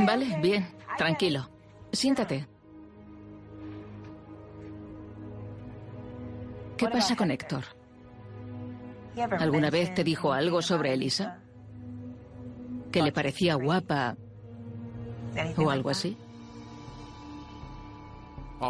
Vale, 0.06 0.38
bien, 0.40 0.66
tranquilo. 0.96 1.50
Siéntate. 1.92 2.48
¿Qué 6.77 6.89
pasa 6.89 7.16
con 7.16 7.31
Héctor? 7.31 7.64
¿Alguna 9.39 9.70
vez 9.70 9.95
te 9.95 10.05
dijo 10.05 10.33
algo 10.33 10.61
sobre 10.61 10.93
Elisa? 10.93 11.39
¿Que 12.93 13.03
le 13.03 13.12
parecía 13.12 13.55
guapa 13.55 14.16
o 15.57 15.70
algo 15.70 15.91
así? 15.91 16.16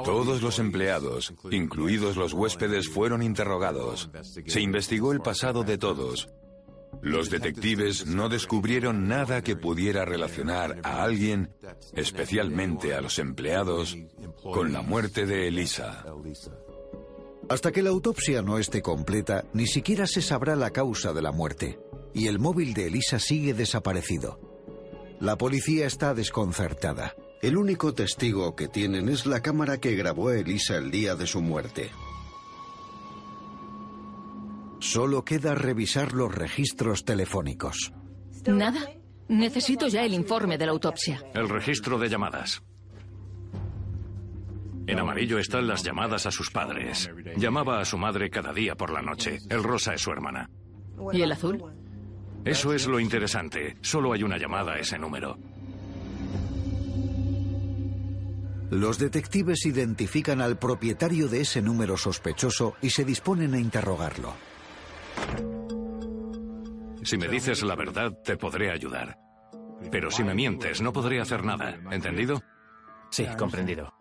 Todos 0.05 0.43
los 0.43 0.59
empleados, 0.59 1.33
incluidos 1.51 2.17
los 2.17 2.33
huéspedes, 2.33 2.89
fueron 2.89 3.23
interrogados. 3.23 4.11
Se 4.47 4.61
investigó 4.61 5.13
el 5.13 5.21
pasado 5.21 5.63
de 5.63 5.79
todos. 5.79 6.29
Los 7.03 7.31
detectives 7.31 8.07
no 8.07 8.29
descubrieron 8.29 9.07
nada 9.07 9.43
que 9.43 9.55
pudiera 9.55 10.05
relacionar 10.05 10.81
a 10.83 11.03
alguien, 11.03 11.51
especialmente 11.95 12.95
a 12.95 13.01
los 13.01 13.19
empleados, 13.19 13.97
con 14.43 14.73
la 14.73 14.83
muerte 14.83 15.27
de 15.27 15.49
Elisa. 15.49 16.05
Hasta 17.49 17.71
que 17.71 17.83
la 17.83 17.91
autopsia 17.91 18.43
no 18.43 18.59
esté 18.59 18.83
completa, 18.83 19.45
ni 19.53 19.67
siquiera 19.67 20.07
se 20.07 20.21
sabrá 20.21 20.57
la 20.57 20.71
causa 20.71 21.13
de 21.13 21.23
la 21.23 21.31
muerte. 21.31 21.79
Y 22.13 22.27
el 22.27 22.39
móvil 22.39 22.75
de 22.75 22.87
Elisa 22.87 23.19
sigue 23.19 23.55
desaparecido. 23.55 24.41
La 25.21 25.37
policía 25.37 25.87
está 25.87 26.13
desconcertada. 26.13 27.15
El 27.43 27.57
único 27.57 27.95
testigo 27.95 28.57
que 28.57 28.67
tienen 28.67 29.09
es 29.09 29.27
la 29.27 29.43
cámara 29.43 29.79
que 29.79 29.95
grabó 29.95 30.29
a 30.29 30.37
Elisa 30.37 30.77
el 30.77 30.91
día 30.91 31.15
de 31.15 31.27
su 31.27 31.41
muerte. 31.41 31.91
Solo 34.81 35.25
queda 35.25 35.55
revisar 35.55 36.13
los 36.13 36.35
registros 36.35 37.05
telefónicos. 37.05 37.93
¿Nada? 38.47 38.81
Necesito 39.29 39.89
ya 39.89 40.05
el 40.05 40.15
informe 40.15 40.59
de 40.59 40.67
la 40.67 40.73
autopsia. 40.73 41.23
El 41.35 41.49
registro 41.49 41.99
de 41.99 42.09
llamadas. 42.09 42.63
En 44.87 44.99
amarillo 44.99 45.39
están 45.39 45.67
las 45.67 45.83
llamadas 45.83 46.27
a 46.27 46.31
sus 46.31 46.51
padres. 46.51 47.11
Llamaba 47.37 47.81
a 47.81 47.85
su 47.85 47.99
madre 47.99 48.31
cada 48.31 48.53
día 48.53 48.77
por 48.77 48.93
la 48.93 49.03
noche. 49.03 49.39
El 49.51 49.65
rosa 49.65 49.95
es 49.95 50.01
su 50.01 50.13
hermana. 50.13 50.49
¿Y 51.13 51.23
el 51.23 51.33
azul? 51.33 51.63
Eso 52.45 52.73
es 52.73 52.87
lo 52.87 53.01
interesante. 53.01 53.77
Solo 53.81 54.13
hay 54.13 54.23
una 54.23 54.39
llamada 54.39 54.75
a 54.75 54.79
ese 54.79 54.99
número. 54.99 55.37
Los 58.71 58.99
detectives 58.99 59.67
identifican 59.67 60.41
al 60.41 60.57
propietario 60.59 61.29
de 61.29 61.41
ese 61.41 61.63
número 61.63 61.97
sospechoso 61.97 62.75
y 62.81 62.91
se 62.91 63.05
disponen 63.05 63.55
a 63.55 63.59
interrogarlo. 63.59 64.35
Si 67.03 67.17
me 67.17 67.29
dices 67.29 67.63
la 67.63 67.77
verdad, 67.77 68.13
te 68.25 68.37
podré 68.37 68.71
ayudar. 68.71 69.19
Pero 69.91 70.11
si 70.11 70.25
me 70.25 70.35
mientes, 70.35 70.81
no 70.81 70.93
podré 70.93 71.21
hacer 71.21 71.45
nada. 71.45 71.79
¿Entendido? 71.91 72.43
Sí, 73.11 73.27
comprendido. 73.39 73.96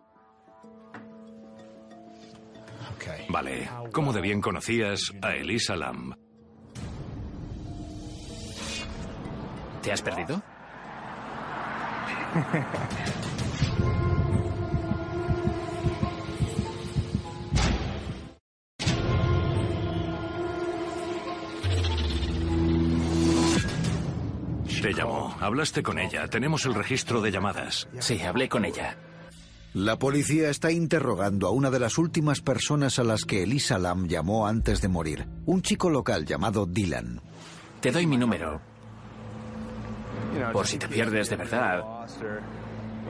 Vale. 3.28 3.68
¿Cómo 3.92 4.12
de 4.12 4.20
bien 4.20 4.40
conocías 4.40 5.12
a 5.22 5.34
Elisa 5.34 5.76
Lamb? 5.76 6.14
¿Te 9.82 9.92
has 9.92 10.02
perdido? 10.02 10.42
Te 24.86 24.94
llamó, 24.94 25.36
hablaste 25.40 25.82
con 25.82 25.98
ella, 25.98 26.28
tenemos 26.28 26.64
el 26.64 26.72
registro 26.74 27.20
de 27.20 27.32
llamadas. 27.32 27.88
Sí, 27.98 28.20
hablé 28.22 28.48
con 28.48 28.64
ella. 28.64 28.96
La 29.76 29.98
policía 29.98 30.48
está 30.48 30.72
interrogando 30.72 31.46
a 31.46 31.50
una 31.50 31.70
de 31.70 31.78
las 31.78 31.98
últimas 31.98 32.40
personas 32.40 32.98
a 32.98 33.04
las 33.04 33.26
que 33.26 33.42
Elisa 33.42 33.78
Lam 33.78 34.08
llamó 34.08 34.46
antes 34.46 34.80
de 34.80 34.88
morir, 34.88 35.28
un 35.44 35.60
chico 35.60 35.90
local 35.90 36.24
llamado 36.24 36.64
Dylan. 36.64 37.20
Te 37.82 37.92
doy 37.92 38.06
mi 38.06 38.16
número. 38.16 38.58
Por 40.50 40.66
si 40.66 40.78
te 40.78 40.88
pierdes 40.88 41.28
de 41.28 41.36
verdad. 41.36 41.80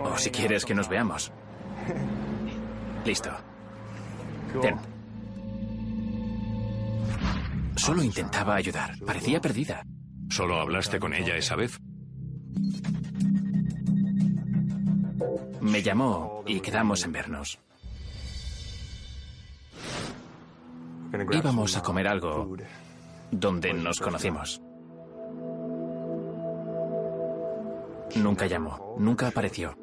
O 0.03 0.19
si 0.19 0.31
quieres 0.31 0.65
que 0.65 0.75
nos 0.75 0.89
veamos. 0.89 1.31
Listo. 3.05 3.31
Ten. 4.61 4.77
Solo 7.77 8.03
intentaba 8.03 8.57
ayudar. 8.57 8.99
Parecía 9.07 9.41
perdida. 9.41 9.85
¿Solo 10.31 10.61
hablaste 10.61 10.99
con 10.99 11.15
ella 11.15 11.37
esa 11.37 11.55
vez? 11.55 11.79
Me 15.71 15.83
llamó 15.83 16.45
y 16.47 16.61
quedamos 16.61 17.05
en 17.05 17.13
vernos. 17.13 17.59
Íbamos 21.33 21.77
a 21.77 21.83
comer 21.83 22.07
algo 22.07 22.57
donde 23.33 23.73
nos 23.73 23.99
conocimos. 23.99 24.61
Nunca 28.15 28.47
llamó, 28.47 28.95
nunca 28.99 29.27
apareció. 29.27 29.77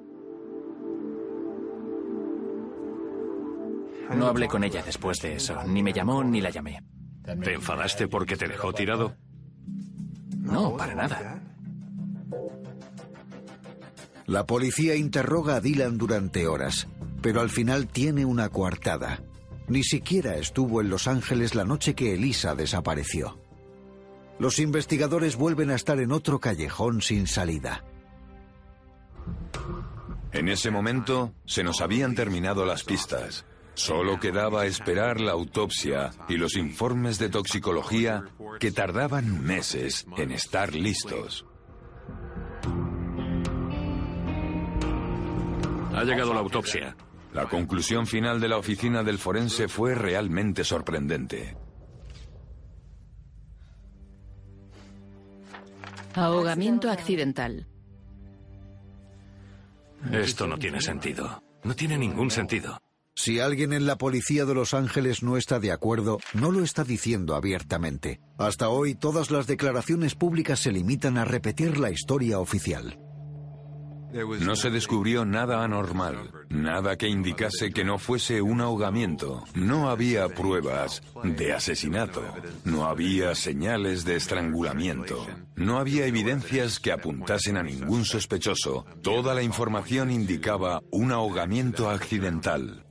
No 4.16 4.28
hablé 4.28 4.48
con 4.48 4.64
ella 4.64 4.82
después 4.84 5.20
de 5.22 5.36
eso, 5.36 5.64
ni 5.66 5.84
me 5.84 5.92
llamó 5.92 6.24
ni 6.24 6.40
la 6.40 6.50
llamé. 6.50 6.82
¿Te 7.24 7.54
enfadaste 7.54 8.08
porque 8.08 8.38
te 8.38 8.48
dejó 8.48 8.72
tirado? 8.72 9.16
No, 10.38 10.78
para 10.78 10.96
nada. 10.96 11.33
La 14.26 14.46
policía 14.46 14.96
interroga 14.96 15.56
a 15.56 15.62
Dylan 15.62 15.98
durante 15.98 16.48
horas, 16.48 16.88
pero 17.22 17.42
al 17.42 17.50
final 17.50 17.88
tiene 17.88 18.26
una 18.26 18.50
coartada. 18.50 19.22
Ni 19.68 19.84
siquiera 19.84 20.38
estuvo 20.38 20.82
en 20.82 20.90
Los 20.90 21.08
Ángeles 21.08 21.56
la 21.56 21.66
noche 21.66 21.94
que 21.94 22.14
Elisa 22.14 22.56
desapareció. 22.56 23.40
Los 24.40 24.60
investigadores 24.60 25.36
vuelven 25.36 25.72
a 25.72 25.76
estar 25.76 26.00
en 26.00 26.12
otro 26.12 26.40
callejón 26.40 27.02
sin 27.02 27.28
salida. 27.28 27.84
En 30.32 30.50
ese 30.50 30.72
momento 30.72 31.34
se 31.46 31.64
nos 31.64 31.82
habían 31.82 32.16
terminado 32.16 32.66
las 32.66 32.84
pistas. 32.84 33.46
Solo 33.76 34.20
quedaba 34.20 34.66
esperar 34.66 35.20
la 35.20 35.32
autopsia 35.32 36.12
y 36.30 36.38
los 36.38 36.56
informes 36.56 37.20
de 37.20 37.30
toxicología 37.30 38.26
que 38.60 38.72
tardaban 38.72 39.44
meses 39.44 40.06
en 40.18 40.32
estar 40.32 40.74
listos. 40.74 41.46
Ha 45.94 46.04
llegado 46.04 46.34
la 46.34 46.40
autopsia. 46.40 46.96
La 47.34 47.46
conclusión 47.46 48.06
final 48.08 48.40
de 48.40 48.48
la 48.48 48.58
oficina 48.58 49.04
del 49.04 49.18
forense 49.18 49.68
fue 49.68 49.96
realmente 49.96 50.64
sorprendente. 50.64 51.56
Ahogamiento 56.16 56.92
accidental. 56.92 57.68
Esto 60.12 60.48
no 60.48 60.58
tiene 60.58 60.82
sentido. 60.82 61.42
No 61.64 61.76
tiene 61.76 61.98
ningún 61.98 62.30
sentido. 62.30 62.78
Si 63.16 63.40
alguien 63.40 63.74
en 63.74 63.86
la 63.86 63.98
policía 63.98 64.46
de 64.46 64.56
Los 64.56 64.74
Ángeles 64.74 65.24
no 65.24 65.38
está 65.38 65.60
de 65.60 65.72
acuerdo, 65.72 66.20
no 66.34 66.52
lo 66.52 66.64
está 66.64 66.84
diciendo 66.84 67.36
abiertamente. 67.36 68.20
Hasta 68.38 68.70
hoy 68.70 68.96
todas 68.96 69.32
las 69.32 69.48
declaraciones 69.48 70.16
públicas 70.16 70.60
se 70.60 70.72
limitan 70.72 71.18
a 71.18 71.26
repetir 71.26 71.78
la 71.78 71.92
historia 71.92 72.40
oficial. 72.40 73.00
No 74.14 74.56
se 74.56 74.70
descubrió 74.70 75.26
nada 75.26 75.64
anormal, 75.64 76.32
nada 76.50 76.98
que 76.98 77.08
indicase 77.08 77.72
que 77.72 77.84
no 77.84 77.98
fuese 77.98 78.44
un 78.44 78.62
ahogamiento. 78.62 79.44
No 79.56 79.90
había 79.90 80.30
pruebas 80.30 81.02
de 81.24 81.54
asesinato, 81.54 82.22
no 82.64 82.86
había 82.86 83.34
señales 83.34 84.06
de 84.06 84.16
estrangulamiento, 84.16 85.26
no 85.56 85.80
había 85.80 86.06
evidencias 86.06 86.80
que 86.80 86.92
apuntasen 86.92 87.58
a 87.58 87.64
ningún 87.64 88.06
sospechoso. 88.06 88.86
Toda 89.02 89.34
la 89.34 89.42
información 89.42 90.12
indicaba 90.12 90.84
un 90.92 91.12
ahogamiento 91.12 91.90
accidental. 91.90 92.86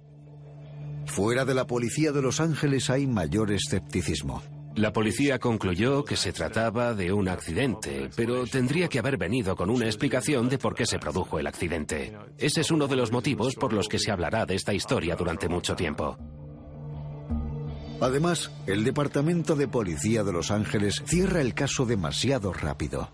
Fuera 1.07 1.45
de 1.45 1.55
la 1.55 1.67
policía 1.67 2.11
de 2.11 2.23
Los 2.23 2.41
Ángeles 2.41 2.91
hay 2.91 3.07
mayor 3.07 3.53
escepticismo. 3.53 4.43
La 4.75 4.93
policía 4.93 5.39
concluyó 5.39 6.05
que 6.05 6.17
se 6.17 6.33
trataba 6.33 6.95
de 6.95 7.13
un 7.13 7.29
accidente, 7.29 8.09
pero 8.17 8.47
tendría 8.47 8.89
que 8.89 8.99
haber 8.99 9.19
venido 9.19 9.55
con 9.55 9.69
una 9.69 9.85
explicación 9.85 10.49
de 10.49 10.59
por 10.59 10.75
qué 10.75 10.87
se 10.87 10.99
produjo 10.99 11.39
el 11.39 11.47
accidente. 11.47 12.17
Ese 12.39 12.63
es 12.63 12.71
uno 12.71 12.89
de 12.89 12.97
los 12.97 13.13
motivos 13.13 13.55
por 13.55 13.75
los 13.75 13.89
que 13.89 13.99
se 13.99 14.11
hablará 14.11 14.47
de 14.47 14.55
esta 14.55 14.73
historia 14.73 15.15
durante 15.15 15.49
mucho 15.49 15.77
tiempo. 15.77 16.17
Además, 18.01 18.51
el 18.67 18.83
Departamento 18.83 19.55
de 19.57 19.69
Policía 19.69 20.25
de 20.25 20.33
Los 20.33 20.51
Ángeles 20.51 21.03
cierra 21.07 21.41
el 21.41 21.55
caso 21.55 21.85
demasiado 21.85 22.53
rápido. 22.53 23.11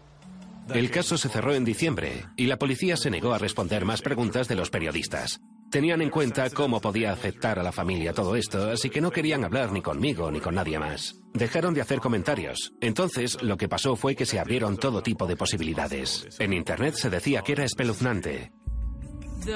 El 0.72 0.90
caso 0.90 1.18
se 1.18 1.28
cerró 1.28 1.54
en 1.54 1.64
diciembre 1.64 2.26
y 2.36 2.46
la 2.46 2.58
policía 2.58 2.96
se 2.96 3.10
negó 3.10 3.32
a 3.32 3.38
responder 3.38 3.84
más 3.84 4.00
preguntas 4.00 4.48
de 4.48 4.54
los 4.54 4.70
periodistas. 4.70 5.40
Tenían 5.70 6.00
en 6.00 6.10
cuenta 6.10 6.48
cómo 6.50 6.80
podía 6.80 7.12
afectar 7.12 7.58
a 7.58 7.62
la 7.62 7.72
familia 7.72 8.14
todo 8.14 8.36
esto, 8.36 8.70
así 8.70 8.88
que 8.88 9.02
no 9.02 9.10
querían 9.10 9.44
hablar 9.44 9.70
ni 9.70 9.82
conmigo 9.82 10.30
ni 10.30 10.40
con 10.40 10.54
nadie 10.54 10.78
más. 10.78 11.16
Dejaron 11.34 11.74
de 11.74 11.82
hacer 11.82 12.00
comentarios. 12.00 12.72
Entonces, 12.80 13.42
lo 13.42 13.56
que 13.56 13.68
pasó 13.68 13.94
fue 13.94 14.16
que 14.16 14.24
se 14.24 14.38
abrieron 14.38 14.78
todo 14.78 15.02
tipo 15.02 15.26
de 15.26 15.36
posibilidades. 15.36 16.26
En 16.38 16.54
Internet 16.54 16.94
se 16.94 17.10
decía 17.10 17.42
que 17.42 17.52
era 17.52 17.64
espeluznante. 17.64 18.50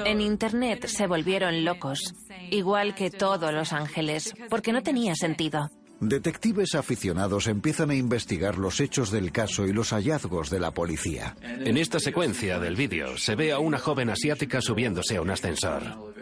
En 0.05 0.21
Internet 0.21 0.85
se 0.87 1.07
volvieron 1.07 1.65
locos 1.65 2.13
igual 2.51 2.93
que 2.95 3.09
todo 3.09 3.51
Los 3.51 3.73
Ángeles, 3.73 4.33
porque 4.49 4.73
no 4.73 4.83
tenía 4.83 5.15
sentido. 5.15 5.69
Detectives 5.99 6.75
aficionados 6.75 7.47
empiezan 7.47 7.89
a 7.89 7.95
investigar 7.95 8.57
los 8.57 8.79
hechos 8.79 9.09
del 9.09 9.31
caso 9.31 9.65
y 9.65 9.73
los 9.73 9.91
hallazgos 9.91 10.49
de 10.49 10.59
la 10.59 10.71
policía. 10.71 11.35
En 11.41 11.77
esta 11.77 11.99
secuencia 11.99 12.59
del 12.59 12.75
vídeo 12.75 13.17
se 13.17 13.35
ve 13.35 13.51
a 13.51 13.59
una 13.59 13.79
joven 13.79 14.09
asiática 14.09 14.59
subiéndose 14.61 15.15
a 15.15 15.21
un 15.21 15.29
ascensor. 15.29 16.13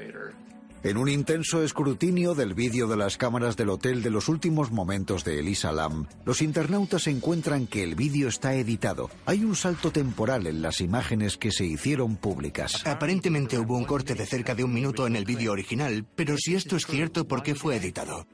En 0.83 0.97
un 0.97 1.09
intenso 1.09 1.63
escrutinio 1.63 2.33
del 2.33 2.55
vídeo 2.55 2.87
de 2.87 2.97
las 2.97 3.15
cámaras 3.15 3.55
del 3.55 3.69
hotel 3.69 4.01
de 4.01 4.09
los 4.09 4.27
últimos 4.27 4.71
momentos 4.71 5.23
de 5.23 5.37
Elisa 5.37 5.71
Lam, 5.71 6.07
los 6.25 6.41
internautas 6.41 7.05
encuentran 7.05 7.67
que 7.67 7.83
el 7.83 7.93
vídeo 7.93 8.27
está 8.27 8.55
editado. 8.55 9.11
Hay 9.27 9.43
un 9.43 9.55
salto 9.55 9.91
temporal 9.91 10.47
en 10.47 10.63
las 10.63 10.81
imágenes 10.81 11.37
que 11.37 11.51
se 11.51 11.65
hicieron 11.65 12.15
públicas. 12.15 12.81
Aparentemente 12.87 13.59
hubo 13.59 13.77
un 13.77 13.85
corte 13.85 14.15
de 14.15 14.25
cerca 14.25 14.55
de 14.55 14.63
un 14.63 14.73
minuto 14.73 15.05
en 15.05 15.15
el 15.15 15.25
vídeo 15.25 15.51
original, 15.51 16.03
pero 16.15 16.35
si 16.37 16.55
esto 16.55 16.75
es 16.75 16.87
cierto, 16.87 17.27
¿por 17.27 17.43
qué 17.43 17.53
fue 17.53 17.75
editado? 17.75 18.25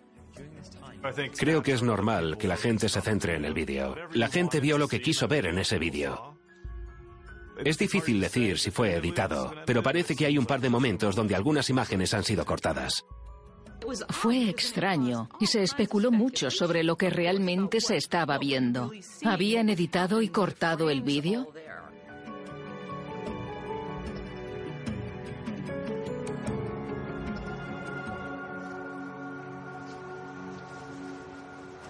Creo 1.38 1.64
que 1.64 1.74
es 1.74 1.84
normal 1.84 2.38
que 2.38 2.48
la 2.48 2.58
gente 2.58 2.90
se 2.90 3.02
centre 3.02 3.36
en 3.36 3.46
el 3.46 3.54
vídeo. 3.54 3.96
La 4.14 4.28
gente 4.28 4.60
vio 4.60 4.78
lo 4.78 4.88
que 4.88 5.02
quiso 5.02 5.28
ver 5.28 5.46
en 5.46 5.60
ese 5.60 5.80
vídeo. 5.80 6.38
Es 7.64 7.78
difícil 7.78 8.22
decir 8.22 8.60
si 8.60 8.72
fue 8.72 8.94
editado, 8.96 9.54
pero 9.66 9.82
parece 9.82 10.16
que 10.16 10.26
hay 10.26 10.38
un 10.38 10.46
par 10.46 10.62
de 10.62 10.70
momentos 10.70 11.16
donde 11.16 11.36
algunas 11.36 11.70
imágenes 11.70 12.14
han 12.14 12.24
sido 12.24 12.46
cortadas. 12.46 13.06
Fue 14.10 14.50
extraño 14.50 15.30
y 15.40 15.48
se 15.48 15.64
especuló 15.64 16.12
mucho 16.12 16.52
sobre 16.52 16.84
lo 16.84 16.98
que 16.98 17.10
realmente 17.10 17.80
se 17.80 17.96
estaba 17.96 18.38
viendo. 18.38 18.92
¿Habían 19.24 19.70
editado 19.70 20.22
y 20.22 20.30
cortado 20.30 20.90
el 20.90 21.02
vídeo? 21.02 21.48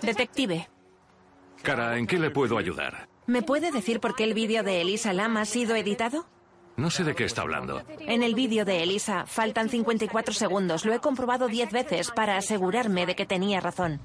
Detective, 0.08 0.70
Cara, 1.62 1.97
¿en 1.97 2.08
qué 2.08 2.18
le 2.18 2.32
puedo 2.32 2.58
ayudar? 2.58 3.10
¿me 3.26 3.41
puede 3.41 3.72
decir 3.74 3.99
por 3.99 4.16
qué 4.16 4.24
el 4.24 4.34
vídeo 4.34 4.64
de 4.64 4.80
Elisa 4.80 5.12
Lam 5.12 5.36
ha 5.36 5.43
sido 5.43 5.76
editado? 5.76 6.26
No 6.78 6.89
sé 6.89 7.03
de 7.03 7.14
qué 7.14 7.26
está 7.26 7.41
hablando. 7.41 7.84
En 7.99 8.24
el 8.24 8.34
vídeo 8.34 8.64
de 8.64 8.84
Elisa 8.84 9.26
faltan 9.26 9.68
54 9.68 10.34
segundos. 10.34 10.86
Lo 10.86 10.93
he 10.93 10.99
comprobado 10.99 11.49
10 11.49 11.72
veces 11.74 12.12
para 12.12 12.38
asegurarme 12.38 13.05
de 13.05 13.18
que 13.18 13.26
tenía 13.26 13.60
razón. 13.60 13.99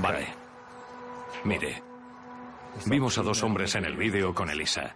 Vale. 0.00 0.26
Mire, 1.44 1.82
vimos 2.86 3.18
a 3.18 3.22
dos 3.22 3.42
hombres 3.42 3.74
en 3.74 3.84
el 3.84 3.96
vídeo 3.98 4.32
con 4.32 4.48
Elisa. 4.48 4.94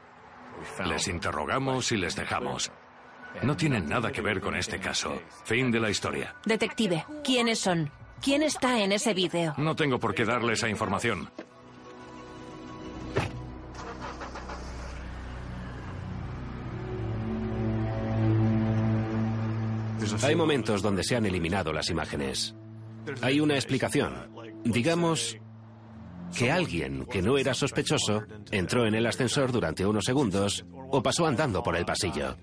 Les 0.87 1.09
interrogamos 1.09 1.93
y 1.93 1.99
les 1.99 2.17
dejamos. 2.17 2.73
No 3.43 3.55
tienen 3.55 3.87
nada 3.87 4.11
que 4.11 4.23
ver 4.23 4.41
con 4.41 4.57
este 4.57 4.79
caso. 4.81 5.21
Fin 5.45 5.71
de 5.71 5.81
la 5.81 5.91
historia. 5.91 6.35
Detective, 6.47 7.05
¿quiénes 7.23 7.59
son? 7.59 7.91
¿Quién 8.23 8.43
está 8.43 8.81
en 8.81 8.93
ese 8.93 9.15
vídeo? 9.15 9.55
No 9.57 9.77
tengo 9.77 9.99
por 9.99 10.15
qué 10.15 10.25
darle 10.25 10.55
esa 10.55 10.69
información. 10.69 11.29
Hay 20.23 20.35
momentos 20.35 20.83
donde 20.83 21.05
se 21.05 21.17
han 21.17 21.27
eliminado 21.27 21.73
las 21.73 21.91
imágenes. 21.91 22.55
Hay 23.23 23.41
una 23.41 23.55
explicación. 23.55 24.31
Digamos 24.65 25.39
que 26.37 26.51
alguien 26.51 27.07
que 27.07 27.23
no 27.23 27.39
era 27.39 27.55
sospechoso 27.55 28.25
entró 28.51 28.87
en 28.87 28.95
el 28.95 29.07
ascensor 29.07 29.53
durante 29.53 29.87
unos 29.87 30.05
segundos 30.05 30.67
o 30.91 31.03
pasó 31.03 31.27
andando 31.27 31.63
por 31.63 31.77
el 31.77 31.85
pasillo. 31.85 32.37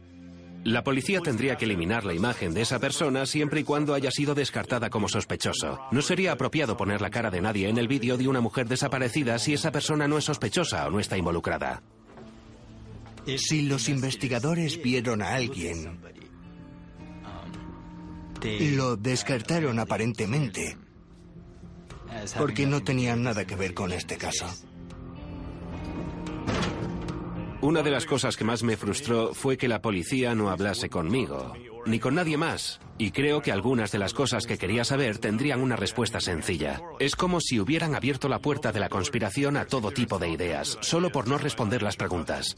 La 0.66 0.84
policía 0.84 1.22
tendría 1.22 1.57
que 1.57 1.66
eliminar 1.66 2.05
la 2.05 2.16
imagen 2.16 2.51
de 2.55 2.63
esa 2.63 2.80
persona 2.80 3.28
siempre 3.28 3.59
y 3.59 3.63
cuando 3.63 3.93
haya 3.93 4.09
sido 4.09 4.34
descartada 4.34 4.89
como 4.89 5.07
sospechoso. 5.07 5.80
No 5.91 6.01
sería 6.01 6.32
apropiado 6.32 6.76
poner 6.76 7.01
la 7.01 7.11
cara 7.11 7.30
de 7.30 7.39
nadie 7.39 7.70
en 7.70 7.78
el 7.78 7.88
vídeo 7.88 8.18
de 8.18 8.28
una 8.28 8.41
mujer 8.41 8.68
desaparecida 8.68 9.38
si 9.38 9.53
esa 9.53 9.72
persona 9.72 10.07
no 10.07 10.18
es 10.18 10.26
sospechosa 10.26 10.88
o 10.88 10.89
no 10.89 10.99
está 10.99 11.18
involucrada. 11.18 11.84
Si 13.38 13.61
los 13.61 13.89
investigadores 13.89 14.82
vieron 14.82 15.22
a 15.22 15.36
alguien, 15.36 15.99
lo 18.76 18.95
descartaron 18.95 19.78
aparentemente, 19.78 20.78
porque 22.39 22.66
no 22.66 22.82
tenían 22.82 23.22
nada 23.22 23.45
que 23.45 23.55
ver 23.55 23.76
con 23.76 23.91
este 23.91 24.18
caso. 24.18 24.47
Una 27.66 27.82
de 27.82 27.89
las 27.89 28.05
cosas 28.05 28.38
que 28.38 28.43
más 28.43 28.61
me 28.61 28.78
frustró 28.78 29.34
fue 29.34 29.57
que 29.57 29.68
la 29.68 29.82
policía 29.82 30.36
no 30.36 30.51
hablase 30.51 30.88
conmigo, 30.88 31.53
ni 31.88 31.97
con 31.97 32.13
nadie 32.13 32.38
más, 32.38 32.80
y 32.99 33.09
creo 33.09 33.41
que 33.41 33.51
algunas 33.51 33.91
de 33.91 33.97
las 33.97 34.13
cosas 34.13 34.45
que 34.45 34.59
quería 34.59 34.84
saber 34.84 35.18
tendrían 35.18 35.61
una 35.61 35.76
respuesta 35.76 36.20
sencilla. 36.20 36.80
Es 36.99 37.16
como 37.16 37.41
si 37.41 37.59
hubieran 37.59 37.95
abierto 37.95 38.30
la 38.30 38.38
puerta 38.38 38.72
de 38.72 38.80
la 38.80 38.88
conspiración 38.88 39.57
a 39.57 39.66
todo 39.66 39.89
tipo 39.89 40.20
de 40.20 40.30
ideas, 40.30 40.78
solo 40.82 41.11
por 41.11 41.28
no 41.28 41.39
responder 41.39 41.82
las 41.82 41.95
preguntas. 41.95 42.55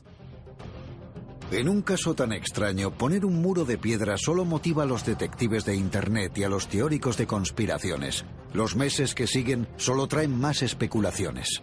En 1.51 1.69
un 1.69 1.83
caso 1.83 2.13
tan 2.13 2.33
extraño, 2.33 2.91
poner 2.91 3.23
un 3.23 3.41
muro 3.41 3.63
de 3.63 3.77
piedra 3.77 4.17
solo 4.17 4.43
motiva 4.43 4.83
a 4.83 4.87
los 4.87 5.05
detectives 5.05 5.63
de 5.63 5.73
Internet 5.73 6.37
y 6.37 6.43
a 6.43 6.49
los 6.49 6.67
teóricos 6.67 7.15
de 7.15 7.27
conspiraciones. 7.27 8.25
Los 8.51 8.75
meses 8.75 9.15
que 9.15 9.25
siguen 9.25 9.69
solo 9.77 10.07
traen 10.07 10.37
más 10.37 10.63
especulaciones. 10.63 11.61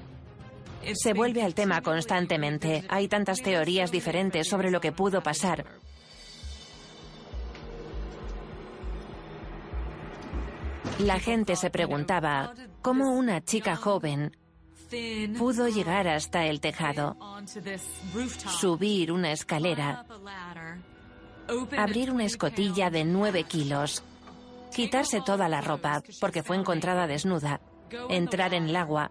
Se 0.95 1.13
vuelve 1.15 1.43
al 1.43 1.55
tema 1.55 1.81
constantemente. 1.83 2.85
Hay 2.89 3.09
tantas 3.09 3.43
teorías 3.43 3.91
diferentes 3.91 4.49
sobre 4.49 4.71
lo 4.71 4.81
que 4.81 4.93
pudo 4.93 5.23
pasar. 5.23 5.65
La 10.99 11.19
gente 11.19 11.57
se 11.57 11.71
preguntaba 11.71 12.55
cómo 12.83 13.13
una 13.13 13.43
chica 13.43 13.75
joven 13.75 14.37
pudo 15.39 15.69
llegar 15.69 16.07
hasta 16.07 16.47
el 16.47 16.61
tejado, 16.61 17.17
subir 18.61 19.11
una 19.11 19.33
escalera, 19.33 20.07
abrir 21.77 22.13
una 22.13 22.25
escotilla 22.25 22.91
de 22.91 23.05
nueve 23.05 23.43
kilos, 23.45 24.05
quitarse 24.73 25.21
toda 25.21 25.49
la 25.49 25.61
ropa 25.61 26.03
porque 26.21 26.45
fue 26.45 26.57
encontrada 26.57 27.09
desnuda, 27.09 27.61
entrar 28.09 28.55
en 28.55 28.69
el 28.69 28.77
agua 28.77 29.11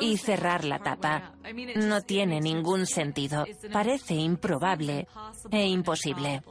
y 0.00 0.16
cerrar 0.16 0.64
la 0.64 0.78
tapa. 0.78 1.34
No 1.76 2.02
tiene 2.02 2.40
ningún 2.40 2.86
sentido. 2.86 3.44
Parece 3.72 4.14
improbable 4.14 5.06
e 5.50 5.66
imposible. 5.66 6.42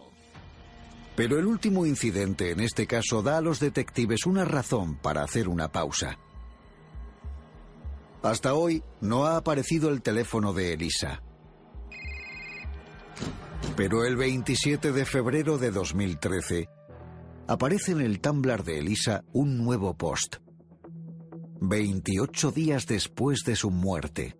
Pero 1.15 1.39
el 1.39 1.45
último 1.45 1.85
incidente 1.85 2.51
en 2.51 2.59
este 2.59 2.87
caso 2.87 3.21
da 3.21 3.37
a 3.37 3.41
los 3.41 3.59
detectives 3.59 4.25
una 4.25 4.43
razón 4.43 4.95
para 4.95 5.23
hacer 5.23 5.47
una 5.47 5.71
pausa. 5.71 6.19
Hasta 8.21 8.53
hoy 8.53 8.83
no 9.01 9.25
ha 9.25 9.37
aparecido 9.37 9.89
el 9.89 10.01
teléfono 10.01 10.51
de 10.51 10.73
Elisa. 10.73 11.21
Pero 13.77 14.03
el 14.03 14.15
27 14.15 14.91
de 14.91 15.05
febrero 15.05 15.57
de 15.57 15.71
2013 15.71 16.69
aparece 17.47 17.91
en 17.91 18.01
el 18.01 18.19
Tumblr 18.19 18.63
de 18.63 18.79
Elisa 18.79 19.23
un 19.31 19.57
nuevo 19.63 19.95
post. 19.95 20.37
28 21.69 22.51
días 22.51 22.85
después 22.87 23.43
de 23.45 23.55
su 23.55 23.71
muerte. 23.71 24.37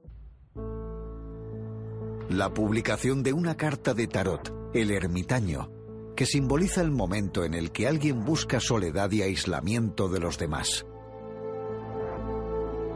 La 2.30 2.54
publicación 2.54 3.24
de 3.24 3.34
una 3.34 3.56
carta 3.56 3.94
de 3.94 4.08
tarot, 4.08 4.54
el 4.74 4.92
ermitaño, 4.92 5.72
que 6.16 6.26
simboliza 6.26 6.82
el 6.82 6.92
momento 6.92 7.44
en 7.44 7.54
el 7.54 7.72
que 7.72 7.88
alguien 7.88 8.26
busca 8.26 8.60
soledad 8.60 9.12
y 9.12 9.22
aislamiento 9.22 10.08
de 10.08 10.20
los 10.20 10.38
demás. 10.38 10.86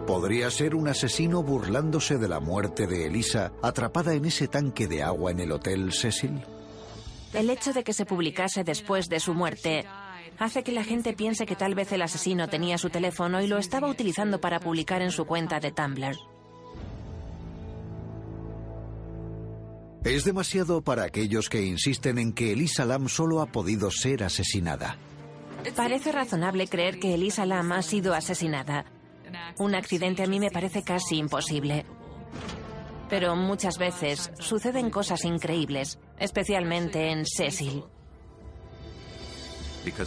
¿Podría 0.08 0.50
ser 0.50 0.74
un 0.74 0.88
asesino 0.88 1.44
burlándose 1.44 2.18
de 2.18 2.28
la 2.28 2.40
muerte 2.40 2.88
de 2.88 3.06
Elisa 3.06 3.52
atrapada 3.62 4.16
en 4.16 4.26
ese 4.26 4.48
tanque 4.48 4.88
de 4.88 5.04
agua 5.04 5.32
en 5.32 5.40
el 5.40 5.52
Hotel 5.52 5.94
Cecil? 5.94 6.44
El 7.34 7.50
hecho 7.52 7.74
de 7.74 7.84
que 7.84 7.94
se 7.94 8.06
publicase 8.08 8.64
después 8.64 9.08
de 9.08 9.20
su 9.20 9.36
muerte 9.36 9.86
hace 10.40 10.64
que 10.64 10.72
la 10.72 10.84
gente 10.84 11.14
piense 11.14 11.46
que 11.46 11.56
tal 11.56 11.76
vez 11.76 11.92
el 11.92 12.02
asesino 12.02 12.48
tenía 12.48 12.78
su 12.78 12.90
teléfono 12.90 13.42
y 13.42 13.48
lo 13.48 13.58
estaba 13.58 13.90
utilizando 13.90 14.40
para 14.40 14.60
publicar 14.60 15.02
en 15.02 15.12
su 15.12 15.26
cuenta 15.26 15.60
de 15.60 15.72
Tumblr. 15.72 16.18
Es 20.06 20.24
demasiado 20.24 20.82
para 20.82 21.04
aquellos 21.04 21.50
que 21.50 21.62
insisten 21.62 22.18
en 22.18 22.34
que 22.34 22.54
Elisa 22.54 22.86
Lam 22.86 23.10
solo 23.10 23.42
ha 23.42 23.48
podido 23.48 23.92
ser 23.92 24.24
asesinada. 24.24 24.98
Parece 25.76 26.14
razonable 26.14 26.68
creer 26.68 27.00
que 27.00 27.14
Elisa 27.14 27.46
Lam 27.46 27.74
ha 27.74 27.82
sido 27.82 28.14
asesinada. 28.14 28.86
Un 29.60 29.76
accidente 29.76 30.24
a 30.24 30.28
mí 30.28 30.40
me 30.40 30.52
parece 30.52 30.84
casi 30.84 31.18
imposible. 31.18 31.86
Pero 33.10 33.36
muchas 33.36 33.78
veces 33.78 34.32
suceden 34.40 34.90
cosas 34.90 35.26
increíbles, 35.26 36.00
especialmente 36.18 37.12
en 37.12 37.26
Cecil. 37.26 37.84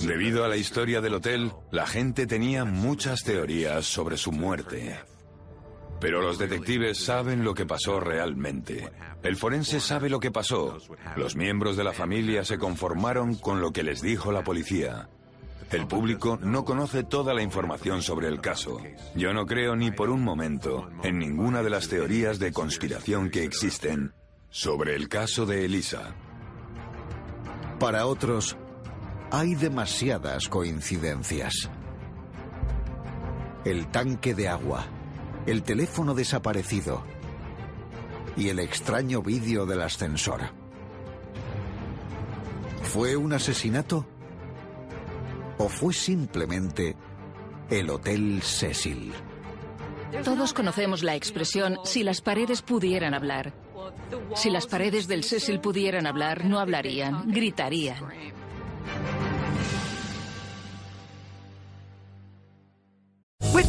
Debido 0.01 0.45
a 0.45 0.49
la 0.49 0.57
historia 0.57 1.01
del 1.01 1.14
hotel, 1.14 1.53
la 1.70 1.87
gente 1.87 2.27
tenía 2.27 2.64
muchas 2.64 3.23
teorías 3.23 3.87
sobre 3.87 4.16
su 4.16 4.33
muerte. 4.33 4.99
Pero 6.01 6.20
los 6.20 6.39
detectives 6.39 6.99
saben 6.99 7.45
lo 7.45 7.55
que 7.55 7.64
pasó 7.64 8.01
realmente. 8.01 8.91
El 9.23 9.37
forense 9.37 9.79
sabe 9.81 10.11
lo 10.11 10.18
que 10.18 10.33
pasó. 10.33 10.79
Los 11.16 11.37
miembros 11.37 11.77
de 11.77 11.85
la 11.85 11.93
familia 11.93 12.45
se 12.45 12.59
conformaron 12.59 13.37
con 13.37 13.61
lo 13.61 13.73
que 13.73 13.85
les 13.85 14.03
dijo 14.03 14.33
la 14.33 14.43
policía. 14.43 15.09
El 15.70 15.87
público 15.87 16.39
no 16.43 16.64
conoce 16.64 17.03
toda 17.03 17.33
la 17.33 17.43
información 17.43 18.03
sobre 18.03 18.29
el 18.29 18.41
caso. 18.41 18.79
Yo 19.14 19.33
no 19.33 19.47
creo 19.47 19.75
ni 19.75 19.91
por 19.91 20.11
un 20.11 20.23
momento 20.23 20.91
en 21.03 21.18
ninguna 21.18 21.62
de 21.62 21.70
las 21.70 21.89
teorías 21.89 22.39
de 22.39 22.53
conspiración 22.53 23.31
que 23.31 23.45
existen 23.45 24.12
sobre 24.51 24.95
el 24.97 25.09
caso 25.09 25.47
de 25.47 25.64
Elisa. 25.64 26.14
Para 27.79 28.07
otros, 28.07 28.57
hay 29.33 29.55
demasiadas 29.55 30.47
coincidencias. 30.47 31.70
El 33.64 33.87
tanque 33.87 34.35
de 34.35 34.47
agua, 34.47 34.85
el 35.47 35.62
teléfono 35.62 36.12
desaparecido 36.12 37.03
y 38.37 38.51
el 38.51 38.59
extraño 38.59 39.22
vídeo 39.22 39.64
del 39.64 39.80
ascensor. 39.80 40.43
¿Fue 42.83 43.16
un 43.16 43.33
asesinato? 43.33 44.07
¿O 45.57 45.66
fue 45.66 45.95
simplemente 45.95 46.95
el 47.70 47.89
Hotel 47.89 48.43
Cecil? 48.43 49.14
Todos 50.24 50.53
conocemos 50.53 51.03
la 51.03 51.14
expresión 51.14 51.78
si 51.85 52.03
las 52.03 52.20
paredes 52.20 52.61
pudieran 52.61 53.14
hablar. 53.14 53.55
Si 54.35 54.51
las 54.51 54.66
paredes 54.66 55.09
del 55.09 55.24
Cecil 55.24 55.59
pudieran 55.59 56.07
hablar, 56.07 56.45
no 56.45 56.59
hablarían, 56.61 57.33
gritarían. 57.33 58.41